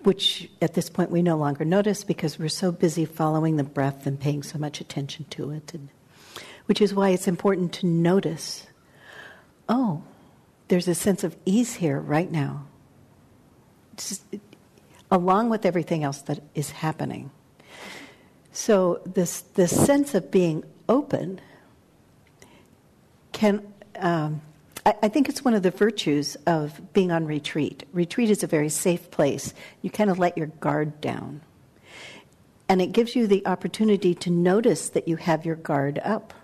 [0.02, 4.06] which at this point we no longer notice because we're so busy following the breath
[4.06, 5.74] and paying so much attention to it.
[5.74, 5.88] And,
[6.66, 8.66] which is why it's important to notice
[9.68, 10.02] oh,
[10.68, 12.66] there's a sense of ease here right now,
[13.96, 14.22] just,
[15.10, 17.30] along with everything else that is happening.
[18.52, 21.40] So, this, this sense of being open
[23.32, 23.66] can.
[23.96, 24.42] Um,
[24.84, 27.84] I, think it's one of the virtues of being on retreat.
[27.92, 29.54] Retreat is a very safe place.
[29.80, 31.40] You kind of let your guard down.
[32.68, 36.34] And it gives you the opportunity to notice that you have your guard up.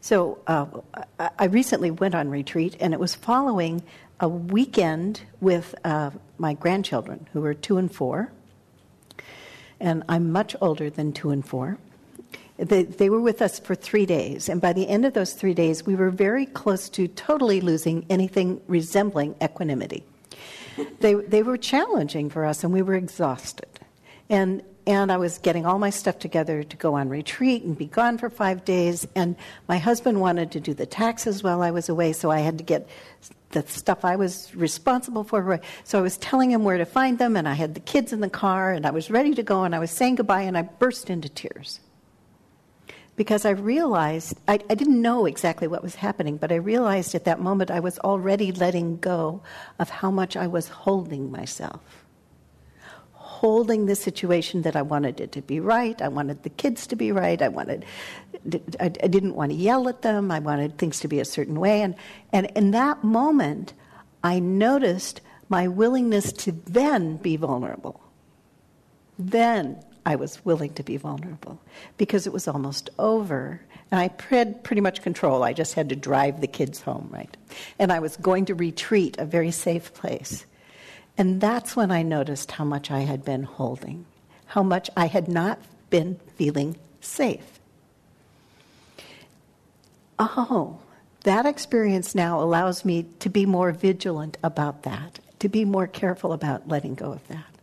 [0.00, 0.66] So uh,
[1.38, 3.82] I recently went on retreat, and it was following
[4.20, 8.32] a weekend with uh, my grandchildren, who were two and four.
[9.80, 11.78] And I'm much older than two and four.
[12.58, 15.52] They, they were with us for three days, and by the end of those three
[15.52, 20.02] days, we were very close to totally losing anything resembling equanimity.
[21.00, 23.68] they, they were challenging for us, and we were exhausted.
[24.30, 27.86] And, and I was getting all my stuff together to go on retreat and be
[27.86, 29.06] gone for five days.
[29.14, 29.36] And
[29.68, 32.64] my husband wanted to do the taxes while I was away, so I had to
[32.64, 32.88] get
[33.50, 35.60] the stuff I was responsible for.
[35.84, 38.20] So I was telling him where to find them, and I had the kids in
[38.20, 40.62] the car, and I was ready to go, and I was saying goodbye, and I
[40.62, 41.80] burst into tears
[43.16, 47.24] because I realized, I, I, didn't know exactly what was happening, but I realized at
[47.24, 49.42] that moment I was already letting go
[49.78, 51.80] of how much I was holding myself.
[53.14, 56.96] Holding the situation that I wanted it to be right, I wanted the kids to
[56.96, 57.84] be right, I wanted,
[58.78, 61.58] I, I didn't want to yell at them, I wanted things to be a certain
[61.58, 61.82] way.
[61.82, 61.94] And,
[62.32, 63.72] and in that moment,
[64.22, 68.00] I noticed my willingness to then be vulnerable.
[69.18, 71.60] Then I was willing to be vulnerable
[71.98, 73.60] because it was almost over.
[73.90, 75.42] And I had pretty much control.
[75.42, 77.36] I just had to drive the kids home, right?
[77.80, 80.46] And I was going to retreat, a very safe place.
[81.18, 84.06] And that's when I noticed how much I had been holding,
[84.46, 85.58] how much I had not
[85.90, 87.58] been feeling safe.
[90.20, 90.78] Oh,
[91.24, 96.32] that experience now allows me to be more vigilant about that, to be more careful
[96.32, 97.55] about letting go of that.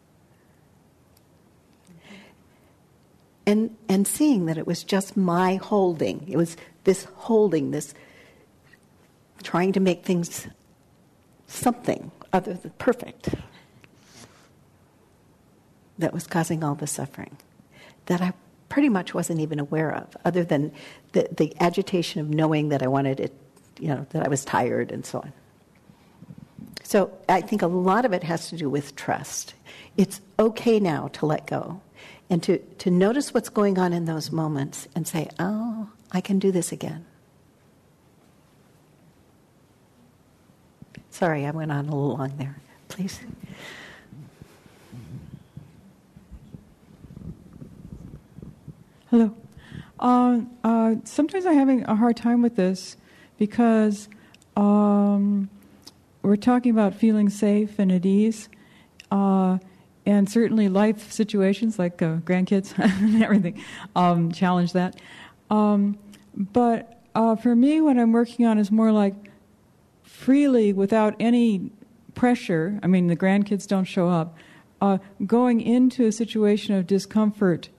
[3.45, 6.25] And, and seeing that it was just my holding.
[6.27, 7.93] It was this holding, this
[9.41, 10.47] trying to make things
[11.47, 13.29] something other than perfect
[15.97, 17.37] that was causing all the suffering
[18.05, 18.33] that I
[18.69, 20.71] pretty much wasn't even aware of, other than
[21.11, 23.31] the, the agitation of knowing that I wanted it,
[23.79, 25.31] you know, that I was tired and so on.
[26.83, 29.53] So I think a lot of it has to do with trust.
[29.95, 31.81] It's okay now to let go
[32.33, 36.39] and to, to notice what's going on in those moments and say, oh, I can
[36.39, 37.05] do this again.
[41.11, 42.57] Sorry, I went on a little long there.
[42.87, 43.19] Please.
[49.11, 49.35] Hello.
[49.99, 52.97] Uh, uh, sometimes I'm having a hard time with this
[53.37, 54.09] because
[54.57, 55.51] um,
[56.23, 58.49] we're talking about feeling safe and at ease.
[59.11, 59.59] Uh,
[60.05, 63.63] and certainly life situations like uh, grandkids and everything
[63.95, 64.99] um, challenge that.
[65.49, 65.97] Um,
[66.35, 69.15] but uh, for me, what I'm working on is more like
[70.03, 71.71] freely, without any
[72.15, 72.79] pressure.
[72.83, 74.37] I mean, the grandkids don't show up.
[74.81, 77.69] Uh, going into a situation of discomfort,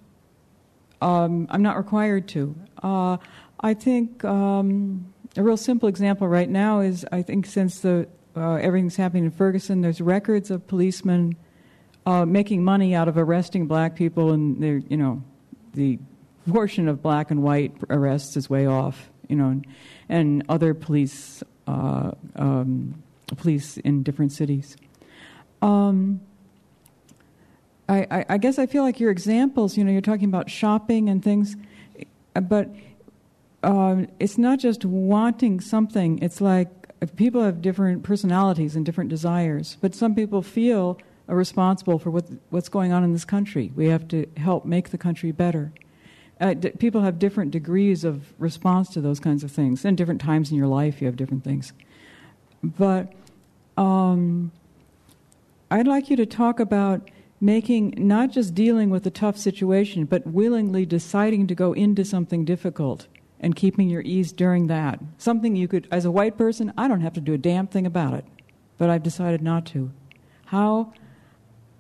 [1.01, 2.55] um, I'm not required to.
[2.83, 3.19] Uh,
[3.61, 8.55] I think um, a real simple example right now is I think since the uh,
[8.55, 11.37] everything's happening in Ferguson, there's records of policemen
[12.07, 15.23] uh, making money out of arresting black people, and they're, you know,
[15.73, 15.99] the
[16.51, 19.67] portion of black and white arrests is way off, you know, and,
[20.09, 23.03] and other police uh, um,
[23.37, 24.77] police in different cities.
[25.63, 26.21] Um,
[27.89, 31.09] I, I, I, guess I feel like your examples, you know, you're talking about shopping
[31.09, 31.57] and things,
[32.35, 32.69] but
[33.63, 36.19] uh, it's not just wanting something.
[36.23, 36.69] It's like
[37.17, 40.99] people have different personalities and different desires, but some people feel
[41.29, 43.73] are responsible for what, what's going on in this country.
[43.75, 45.73] We have to help make the country better.
[46.41, 49.85] Uh, d- people have different degrees of response to those kinds of things.
[49.85, 51.73] And different times in your life, you have different things.
[52.63, 53.13] But
[53.77, 54.53] um,
[55.71, 57.11] I'd like you to talk about
[57.41, 62.45] making not just dealing with a tough situation, but willingly deciding to go into something
[62.45, 63.07] difficult
[63.41, 64.99] and keeping your ease during that.
[65.19, 67.87] Something you could, as a white person, I don't have to do a damn thing
[67.87, 68.25] about it,
[68.79, 69.93] but I've decided not to.
[70.47, 70.93] How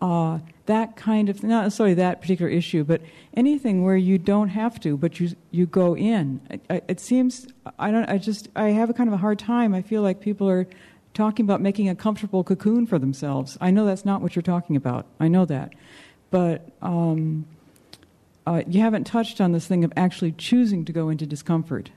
[0.05, 3.01] uh, that kind of not necessarily that particular issue, but
[3.33, 6.43] anything where you don't have to, but you you go in.
[6.51, 7.47] It, it, seems
[7.79, 8.05] I don't.
[8.05, 9.73] I just I have a kind of a hard time.
[9.73, 10.67] I feel like people are
[11.15, 13.57] talking about making a comfortable cocoon for themselves.
[13.63, 15.07] I know that's not what you're talking about.
[15.19, 15.73] I know that,
[16.31, 16.69] but.
[16.83, 17.47] Um,
[18.47, 21.89] uh, you haven't touched on this thing of actually choosing to go into discomfort.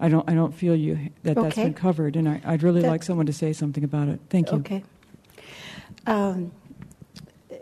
[0.00, 0.26] I don't.
[0.26, 1.42] I don't feel you that okay.
[1.42, 4.20] that's been covered, and I, would really that, like someone to say something about it.
[4.30, 4.56] Thank you.
[4.56, 4.84] Okay.
[6.06, 6.50] Um,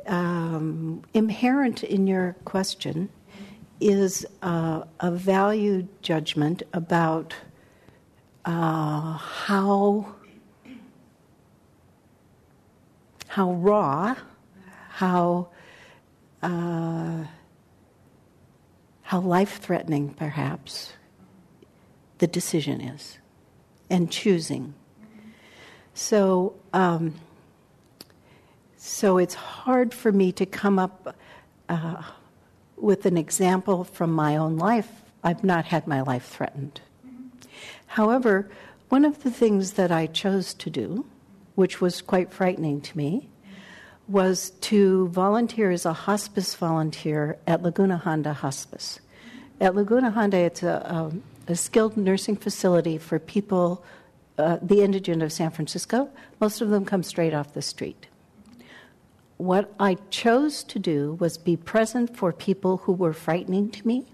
[0.06, 3.08] um, inherent in your question
[3.80, 7.34] is uh, a value judgment about
[8.44, 10.14] uh, how
[13.28, 14.16] how raw,
[14.88, 15.48] how
[16.42, 17.24] uh,
[19.02, 20.94] how life threatening, perhaps,
[22.18, 23.18] the decision is,
[23.88, 24.74] and choosing.
[25.94, 27.14] So, um,
[28.82, 31.14] so it's hard for me to come up
[31.68, 32.02] uh,
[32.76, 34.90] with an example from my own life.
[35.22, 36.80] I've not had my life threatened.
[37.88, 38.48] However,
[38.88, 41.04] one of the things that I chose to do,
[41.56, 43.28] which was quite frightening to me,
[44.08, 48.98] was to volunteer as a hospice volunteer at Laguna Honda Hospice.
[49.60, 51.12] At Laguna Honda, it's a,
[51.48, 53.84] a, a skilled nursing facility for people,
[54.38, 56.08] uh, the indigent of San Francisco.
[56.40, 58.06] Most of them come straight off the street.
[59.40, 64.04] What I chose to do was be present for people who were frightening to me,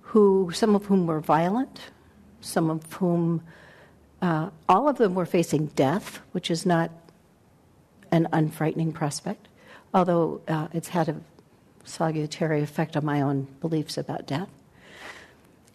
[0.00, 1.78] who some of whom were violent,
[2.40, 3.42] some of whom,
[4.22, 6.90] uh, all of them were facing death, which is not
[8.10, 9.48] an unfrightening prospect,
[9.92, 11.20] although uh, it's had a
[11.84, 14.48] salutary effect on my own beliefs about death.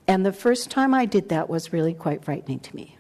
[0.08, 2.98] And the first time I did that was really quite frightening to me.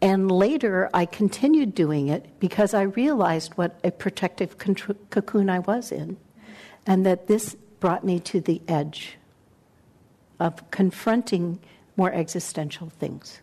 [0.00, 5.90] And later, I continued doing it because I realized what a protective cocoon I was
[5.90, 6.16] in,
[6.86, 9.18] and that this brought me to the edge
[10.38, 11.58] of confronting
[11.96, 13.40] more existential things.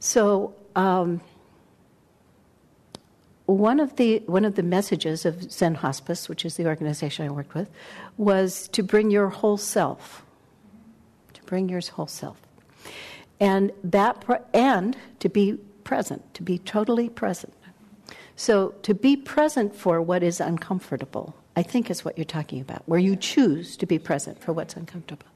[0.00, 1.20] So, um,
[3.46, 7.30] one of the one of the messages of Zen Hospice, which is the organization I
[7.30, 7.68] worked with,
[8.16, 10.24] was to bring your whole self,
[11.34, 12.40] to bring your whole self,
[13.40, 15.54] and that and to be
[15.84, 17.52] present, to be totally present.
[18.36, 22.82] So to be present for what is uncomfortable, I think is what you're talking about,
[22.86, 25.26] where you choose to be present for what's uncomfortable.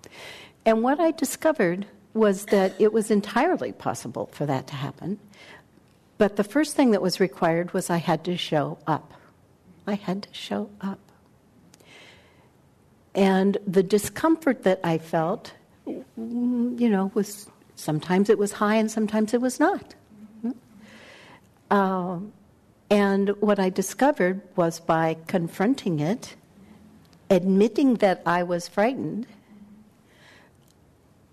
[0.66, 5.20] And what I discovered was that it was entirely possible for that to happen
[6.18, 9.14] but the first thing that was required was I had to show up.
[9.86, 10.98] I had to show up.
[13.14, 15.52] And the discomfort that I felt,
[15.86, 19.94] you know, was sometimes it was high and sometimes it was not.
[21.70, 22.18] Uh,
[22.90, 26.34] and what I discovered was by confronting it,
[27.28, 29.26] admitting that I was frightened,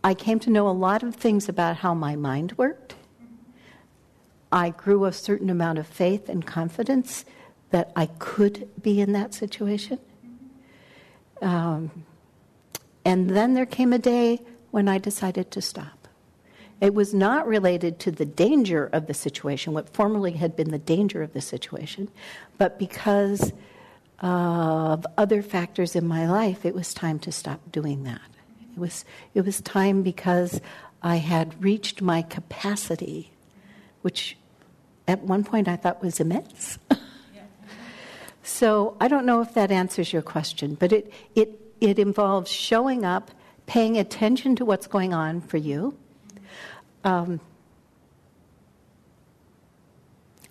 [0.03, 2.95] I came to know a lot of things about how my mind worked
[4.55, 7.25] I grew a certain amount of faith and confidence
[7.71, 9.99] that I could be in that situation.
[11.41, 12.05] Um,
[13.03, 14.39] and then there came a day
[14.71, 16.04] when I decided to stop.
[16.82, 20.78] It was not related to the danger of the situation, what formerly had been the
[20.78, 22.09] danger of the situation,
[22.57, 23.53] but because
[24.19, 28.21] of other factors in my life, it was time to stop doing that.
[28.76, 30.59] It was, it was time because
[31.01, 33.32] I had reached my capacity,
[34.01, 34.38] which
[35.07, 36.78] at one point I thought was immense.
[38.43, 43.05] so I don't know if that answers your question, but it, it, it involves showing
[43.05, 43.32] up,
[43.65, 45.97] paying attention to what's going on for you,
[47.05, 47.39] um,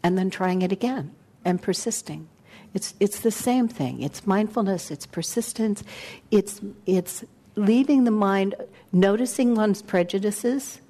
[0.03, 2.29] and then trying it again and persisting.
[2.73, 4.03] It's, it's the same thing.
[4.03, 5.85] It's mindfulness, it's persistence,
[6.31, 7.23] it's, it's
[7.55, 8.55] leaving the mind,
[8.93, 10.81] noticing one's prejudices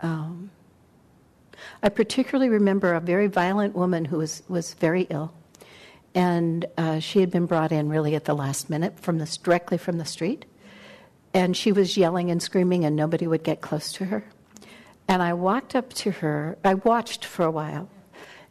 [0.00, 0.50] Um,
[1.82, 5.32] I particularly remember a very violent woman who was, was very ill.
[6.14, 9.78] And uh, she had been brought in really at the last minute from this, directly
[9.78, 10.44] from the street.
[11.38, 14.24] And she was yelling and screaming, and nobody would get close to her.
[15.06, 16.58] And I walked up to her.
[16.64, 17.88] I watched for a while.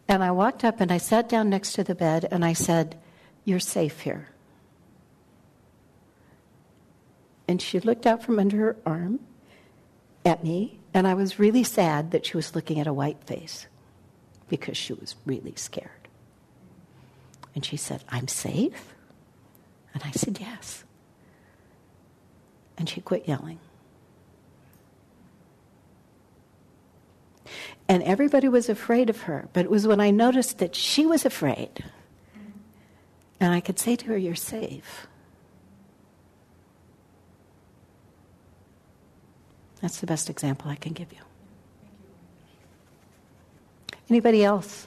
[0.08, 2.98] And I walked up and I sat down next to the bed and I said,
[3.44, 4.30] You're safe here.
[7.46, 9.20] And she looked out from under her arm
[10.24, 13.68] at me and I was really sad that she was looking at a white face
[14.48, 15.92] because she was really scared.
[17.54, 18.96] And she said, I'm safe?
[19.94, 20.86] And I said, Yes.
[22.78, 23.60] And she quit yelling.
[27.90, 31.26] And everybody was afraid of her, but it was when I noticed that she was
[31.26, 31.84] afraid.
[33.40, 35.08] And I could say to her, You're safe.
[39.82, 41.20] That's the best example I can give you.
[44.10, 44.87] Anybody else?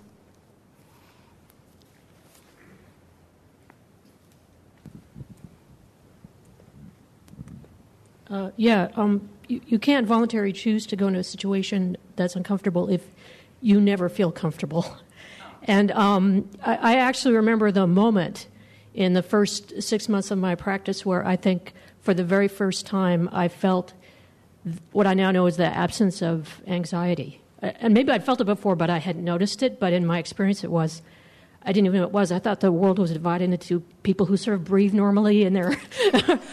[8.31, 12.89] Uh, yeah, um, you, you can't voluntarily choose to go into a situation that's uncomfortable
[12.89, 13.05] if
[13.61, 14.97] you never feel comfortable.
[15.64, 18.47] And um, I, I actually remember the moment
[18.95, 22.87] in the first six months of my practice where I think for the very first
[22.87, 23.93] time I felt
[24.93, 27.43] what I now know is the absence of anxiety.
[27.61, 29.78] And maybe I'd felt it before, but I hadn't noticed it.
[29.78, 31.03] But in my experience, it was.
[31.62, 32.32] I didn't even know it was.
[32.32, 35.72] I thought the world was divided into people who sort of breathe normally and their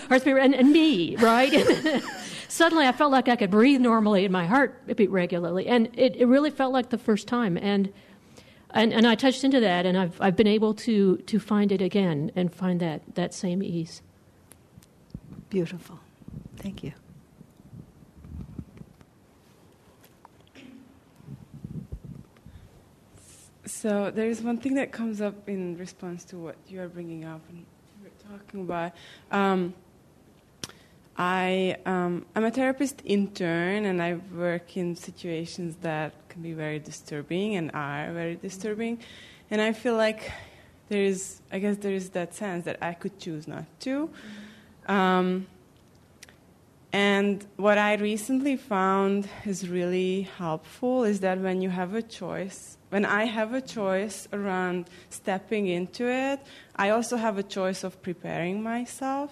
[0.10, 1.54] hearts beat, and, and me, right?
[2.50, 6.16] Suddenly, I felt like I could breathe normally and my heart beat regularly, and it,
[6.18, 7.58] it really felt like the first time.
[7.58, 7.94] And
[8.72, 11.82] and, and I touched into that, and I've, I've been able to, to find it
[11.82, 14.02] again and find that, that same ease.
[15.50, 16.00] Beautiful.
[16.58, 16.94] Thank you.
[23.68, 27.26] So there is one thing that comes up in response to what you are bringing
[27.26, 27.66] up and
[28.02, 28.94] we're talking about.
[29.30, 29.74] Um,
[31.18, 36.80] I um, I'm a therapist intern, and I work in situations that can be very
[36.80, 39.00] disturbing and are very disturbing,
[39.50, 40.32] and I feel like
[40.90, 44.10] there is I guess there is that sense that I could choose not to.
[44.88, 45.48] Um,
[46.94, 52.78] and what I recently found is really helpful is that when you have a choice,
[52.90, 56.40] when I have a choice around stepping into it,
[56.76, 59.32] I also have a choice of preparing myself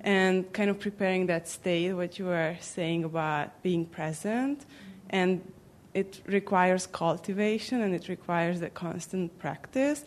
[0.00, 4.66] and kind of preparing that state, what you were saying about being present.
[5.10, 5.40] And
[5.94, 10.04] it requires cultivation and it requires that constant practice.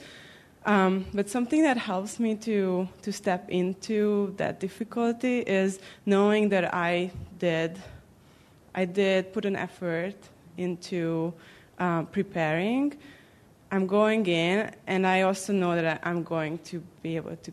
[0.66, 6.74] Um, but something that helps me to, to step into that difficulty is knowing that
[6.74, 7.82] I did,
[8.74, 10.16] I did put an effort
[10.57, 11.34] into
[11.80, 12.95] uh, preparing.
[13.72, 17.51] I'm going in, and I also know that I'm going to be able to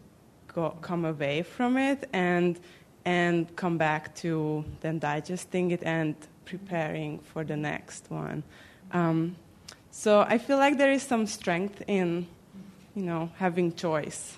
[0.55, 2.61] go, come away from it and
[3.07, 8.43] and come back to then digesting it and preparing for the next one.
[8.93, 9.37] Um,
[9.91, 12.27] so I feel like there is some strength in
[12.95, 14.37] you know, having choice.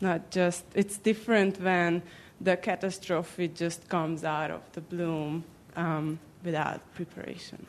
[0.00, 2.02] Not just, it's different when
[2.40, 5.44] the catastrophe just comes out of the bloom
[5.76, 7.66] um, without preparation.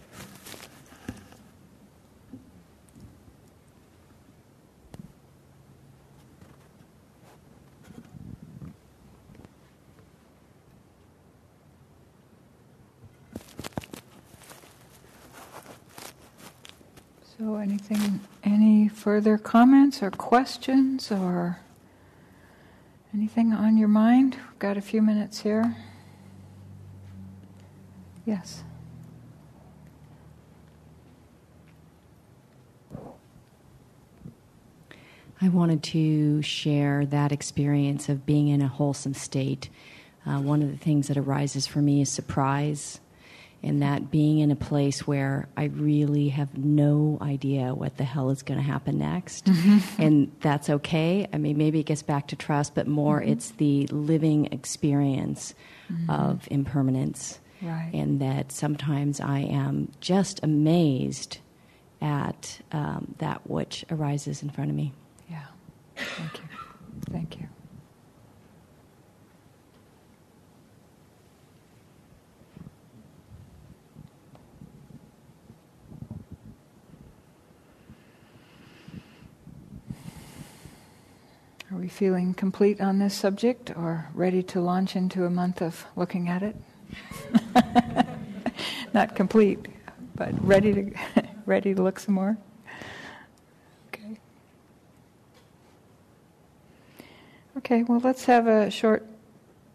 [17.38, 21.60] So, anything, any further comments or questions or
[23.14, 24.38] anything on your mind?
[24.52, 25.76] We've got a few minutes here.
[28.26, 28.64] Yes.
[35.42, 39.70] I wanted to share that experience of being in a wholesome state.
[40.26, 43.02] Uh, one of the things that arises for me is surprise
[43.66, 48.30] and that being in a place where I really have no idea what the hell
[48.30, 49.46] is going to happen next.
[49.46, 50.02] Mm-hmm.
[50.02, 51.28] And that's okay.
[51.34, 53.32] I mean, maybe it gets back to trust, but more mm-hmm.
[53.32, 55.56] it's the living experience
[55.92, 56.10] mm-hmm.
[56.10, 57.40] of impermanence.
[57.62, 57.90] Right.
[57.94, 61.40] And that sometimes I am just amazed
[62.02, 64.94] at um, that which arises in front of me.
[65.28, 65.46] Yeah.
[65.96, 66.44] Thank you.
[67.10, 67.48] Thank you.
[81.72, 85.84] Are we feeling complete on this subject or ready to launch into a month of
[85.96, 86.56] looking at it?
[88.94, 89.66] Not complete,
[90.14, 90.92] but ready to
[91.48, 92.38] ready to look some more.
[93.88, 94.20] Okay.
[97.58, 99.04] Okay, well let's have a short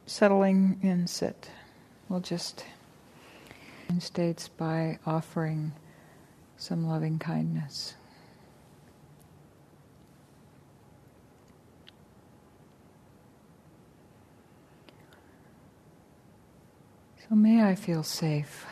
[0.07, 1.51] settling in sit.
[2.09, 2.64] We'll just
[3.88, 5.72] in states by offering
[6.57, 7.95] some loving kindness.
[17.31, 18.66] So may I feel safe.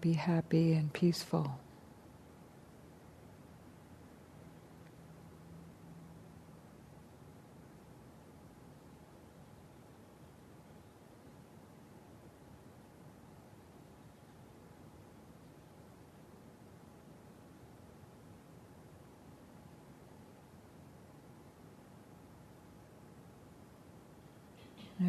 [0.00, 1.58] be happy and peaceful.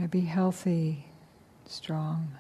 [0.10, 1.06] be healthy,
[1.66, 2.36] strong.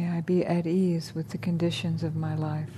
[0.00, 2.70] May I be at ease with the conditions of my life.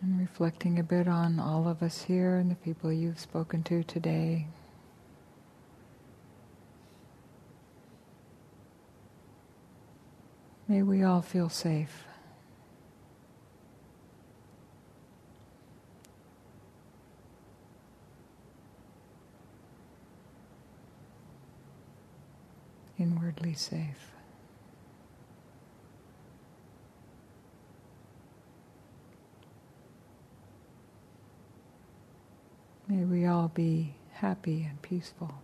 [0.00, 3.82] And reflecting a bit on all of us here and the people you've spoken to
[3.82, 4.46] today.
[10.66, 12.04] May we all feel safe.
[22.98, 24.14] Inwardly safe.
[32.86, 35.34] May we all be happy and peaceful.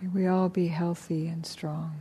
[0.00, 1.94] May we all be healthy and strong.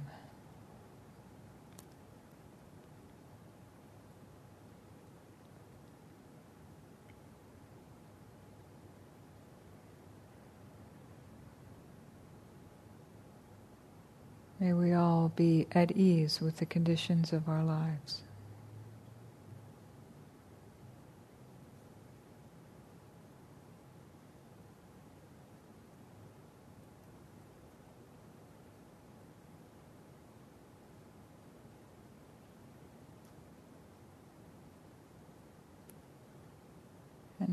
[14.59, 18.22] May we all be at ease with the conditions of our lives.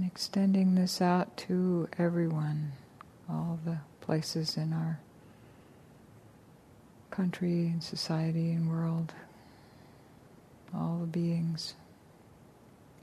[0.06, 2.72] Extending this out to everyone,
[3.28, 5.00] all the places in our
[7.10, 9.14] country and society and world,
[10.74, 11.74] all the beings,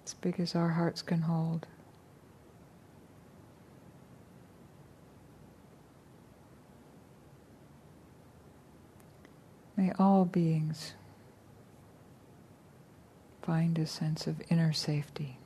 [0.05, 1.65] as big as our hearts can hold.
[9.75, 10.93] May all beings
[13.41, 15.37] find a sense of inner safety.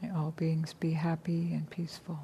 [0.00, 2.18] May all beings be happy and peaceful.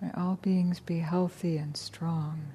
[0.00, 2.52] May all beings be healthy and strong.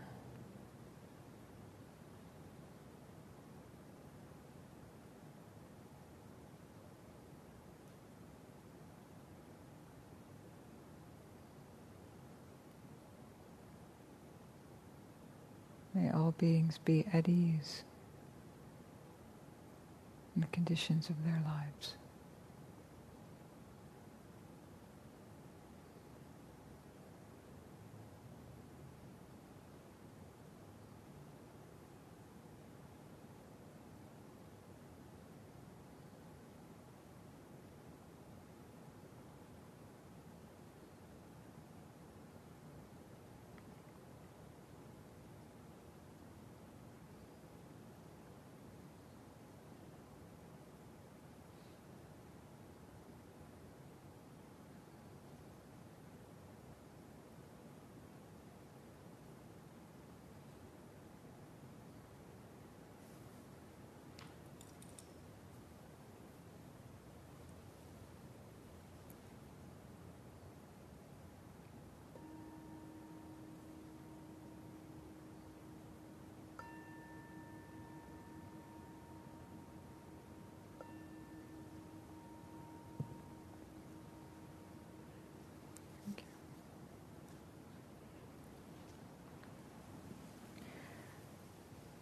[15.94, 17.84] May all beings be at ease
[20.36, 21.96] in the conditions of their lives.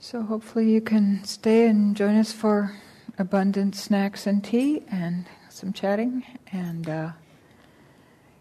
[0.09, 2.77] So hopefully you can stay and join us for
[3.19, 6.23] abundant snacks and tea and some chatting.
[6.49, 7.11] And uh,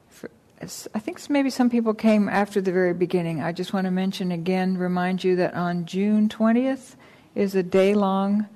[0.08, 3.42] for, I think maybe some people came after the very beginning.
[3.42, 6.94] I just want to mention again, remind you that on June 20th
[7.34, 8.46] is a day long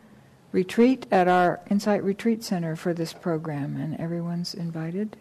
[0.52, 5.16] retreat at our Insight Retreat Center for this program, and everyone's invited.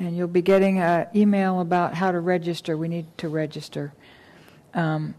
[0.00, 2.76] And you'll be getting an email about how to register.
[2.76, 3.92] We need to register
[4.74, 5.14] um,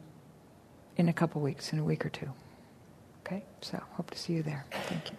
[0.97, 2.29] in a couple weeks, in a week or two.
[3.25, 3.43] Okay?
[3.61, 4.65] So, hope to see you there.
[4.87, 5.17] Thank you.